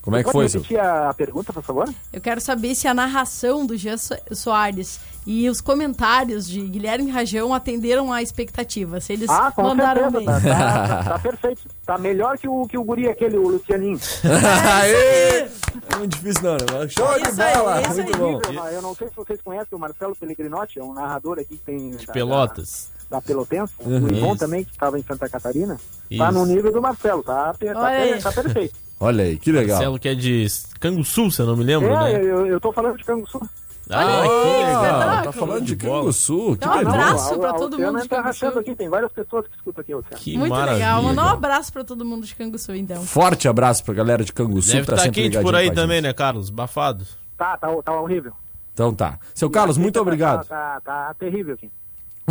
[0.02, 1.88] Como é que foi, repetir a, pergunta, por favor?
[2.12, 7.12] Eu quero saber se a narração do Jean So- Soares e os comentários de Guilherme
[7.12, 9.00] Rajão atenderam à expectativa.
[9.00, 10.26] Se eles Ah, com mandaram certeza, bem.
[10.26, 11.62] tá, tá, tá- tá perfeito.
[11.86, 14.00] Tá melhor que o, que o guri aquele, o Lucianinho.
[14.24, 15.42] Aê!
[15.44, 15.50] Não
[15.96, 16.88] é muito difícil não, né?
[16.90, 17.82] Show de Isso aí, bola!
[17.82, 18.20] isso Muito aí.
[18.20, 18.42] bom.
[18.68, 21.64] Eu, eu não sei se vocês conhecem o Marcelo Pellegrinotti, é um narrador aqui que
[21.64, 21.92] tem...
[21.92, 22.90] da- Pelotas.
[23.10, 23.74] Da, da Pelotense.
[23.80, 24.06] Uhum.
[24.06, 25.76] O Ivon também, que estava em Santa Catarina.
[25.76, 26.32] Tá Isso.
[26.32, 28.20] no nível do Marcelo, tá, tá, aí.
[28.20, 28.76] tá perfeito.
[29.02, 29.78] Olha aí, que legal.
[29.78, 30.46] Marcelo que é de
[30.80, 32.24] Canguçu, se eu não me lembro, É, né?
[32.24, 33.42] eu, eu tô falando de Canguçu.
[33.90, 35.76] Ah, aí, que tá falando de.
[35.76, 36.96] Canguçu, que Então, um beleza.
[36.96, 38.46] abraço a- pra a todo mundo de tá Canguçu.
[38.46, 40.16] rachando aqui, tem várias pessoas que escutam aqui, Oceano.
[40.24, 40.76] Que Muito maravilha.
[40.76, 41.04] legal.
[41.04, 43.02] Mandar um abraço pra todo mundo de Canguçu, então.
[43.04, 45.76] Forte abraço pra galera de Canguçu Deve que tá estar quente por aí gente.
[45.76, 46.50] também, né, Carlos?
[46.50, 47.06] Bafado.
[47.38, 48.32] Tá, tá, tá horrível.
[48.74, 49.20] Então tá.
[49.34, 50.46] Seu Carlos, muito Tá- obrigado.
[50.48, 51.70] Tá, tá, tá terrível aqui.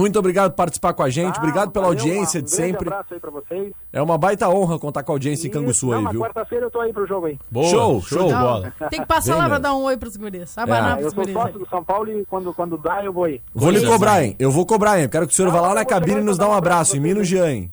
[0.00, 1.34] Muito obrigado por participar com a gente.
[1.34, 2.88] Tá, Obrigado pela valeu, audiência um de sempre.
[2.88, 3.72] abraço aí pra vocês.
[3.92, 6.20] É uma baita honra contar com a audiência em Canguçu aí, viu?
[6.20, 7.38] quarta-feira eu tô aí pro jogo aí.
[7.50, 8.26] Boa, Show, show.
[8.28, 8.72] de bola.
[8.90, 10.56] Tem que passar Bem lá pra dar um oi pros guris.
[10.56, 10.94] Abanar É.
[10.94, 11.34] pros Eu sou guris.
[11.34, 13.40] sócio do São Paulo e quando, quando dá eu vou aí.
[13.54, 14.34] Vou lhe cobrar, hein?
[14.38, 15.04] Eu vou cobrar, hein?
[15.04, 16.50] Eu quero que o senhor vá lá Ah, na cabine e nos e dá um
[16.50, 16.96] um abraço.
[16.96, 17.72] Em pra Jean, hein?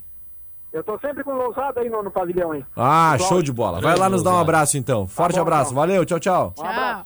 [0.74, 2.64] Eu tô sempre com lousada aí no, no pavilhão, hein?
[2.76, 3.80] Ah, show de bola.
[3.82, 5.08] Vai lá nos dar um abraço, então.
[5.08, 5.72] Forte bom, abraço.
[5.72, 5.76] então.
[5.82, 6.54] Valeu, tchau, tchau.
[6.58, 6.62] Um.
[6.64, 7.06] Tchau.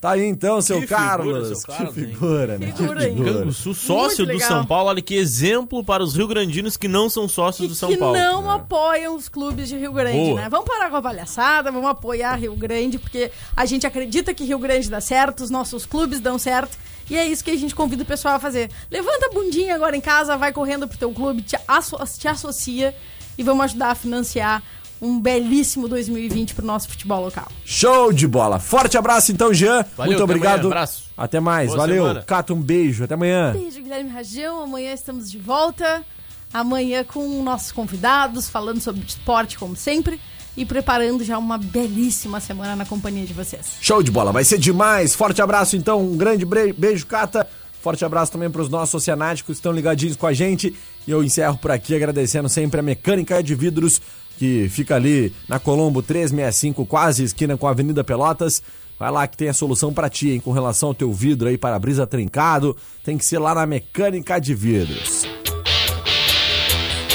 [0.00, 1.48] Tá aí então, seu Que figura, Carlos.
[1.58, 2.06] seu Carlos, que hein?
[2.06, 2.72] figura, né?
[2.72, 3.16] Figura, que hein?
[3.16, 3.32] figura.
[3.40, 4.38] Canguçu, sócio do.
[4.38, 4.90] São Paulo.
[4.90, 8.16] Olha que exemplo para os rio-grandinos que não são sócios E do São que Paulo.
[8.16, 10.40] não apoiam os clubes de Rio Grande, Boa.
[10.42, 10.48] né?
[10.48, 14.60] Vamos parar com a palhaçada, vamos apoiar Rio Grande, porque a gente acredita que Rio
[14.60, 16.78] Grande dá certo, os nossos clubes dão certo,
[17.10, 18.70] e é isso que a gente convida o pessoal a fazer.
[18.88, 22.94] Levanta a bundinha agora em casa, vai correndo pro teu clube, te, asso- te associa
[23.36, 24.62] e vamos ajudar a financiar
[25.00, 27.48] um belíssimo 2020 pro nosso futebol local.
[27.64, 28.58] Show de bola.
[28.58, 29.84] Forte abraço então, Jean.
[29.96, 30.54] Valeu, Muito até obrigado.
[30.60, 31.04] amanhã, abraço.
[31.16, 31.68] Até mais.
[31.68, 32.02] Boa Valeu.
[32.02, 32.22] semana.
[32.22, 33.04] Cato, um beijo.
[33.04, 33.52] Até amanhã.
[33.52, 34.62] Beijo, Guilherme Rajão.
[34.62, 36.04] Amanhã estamos de volta.
[36.52, 40.18] Amanhã com nossos convidados, falando sobre esporte, como sempre,
[40.56, 43.66] e preparando já uma belíssima semana na companhia de vocês.
[43.80, 44.32] Show de bola.
[44.32, 45.14] Vai ser demais.
[45.14, 46.00] Forte abraço então.
[46.00, 47.46] Um grande beijo, Cata.
[47.80, 50.74] Forte abraço também para os nossos oceanáticos que estão ligadinhos com a gente.
[51.06, 54.00] E eu encerro por aqui agradecendo sempre a Mecânica de Vidros,
[54.38, 58.62] que fica ali na Colombo 365, quase esquina com a Avenida Pelotas.
[58.96, 60.40] Vai lá que tem a solução para ti, hein?
[60.40, 64.54] Com relação ao teu vidro aí, para-brisa trincado, tem que ser lá na Mecânica de
[64.54, 65.26] Vidros.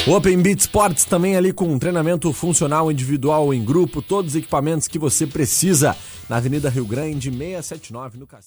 [0.06, 4.86] Open Beat Sports também ali com um treinamento funcional individual em grupo, todos os equipamentos
[4.86, 5.96] que você precisa
[6.28, 8.42] na Avenida Rio Grande 679 no Cacete.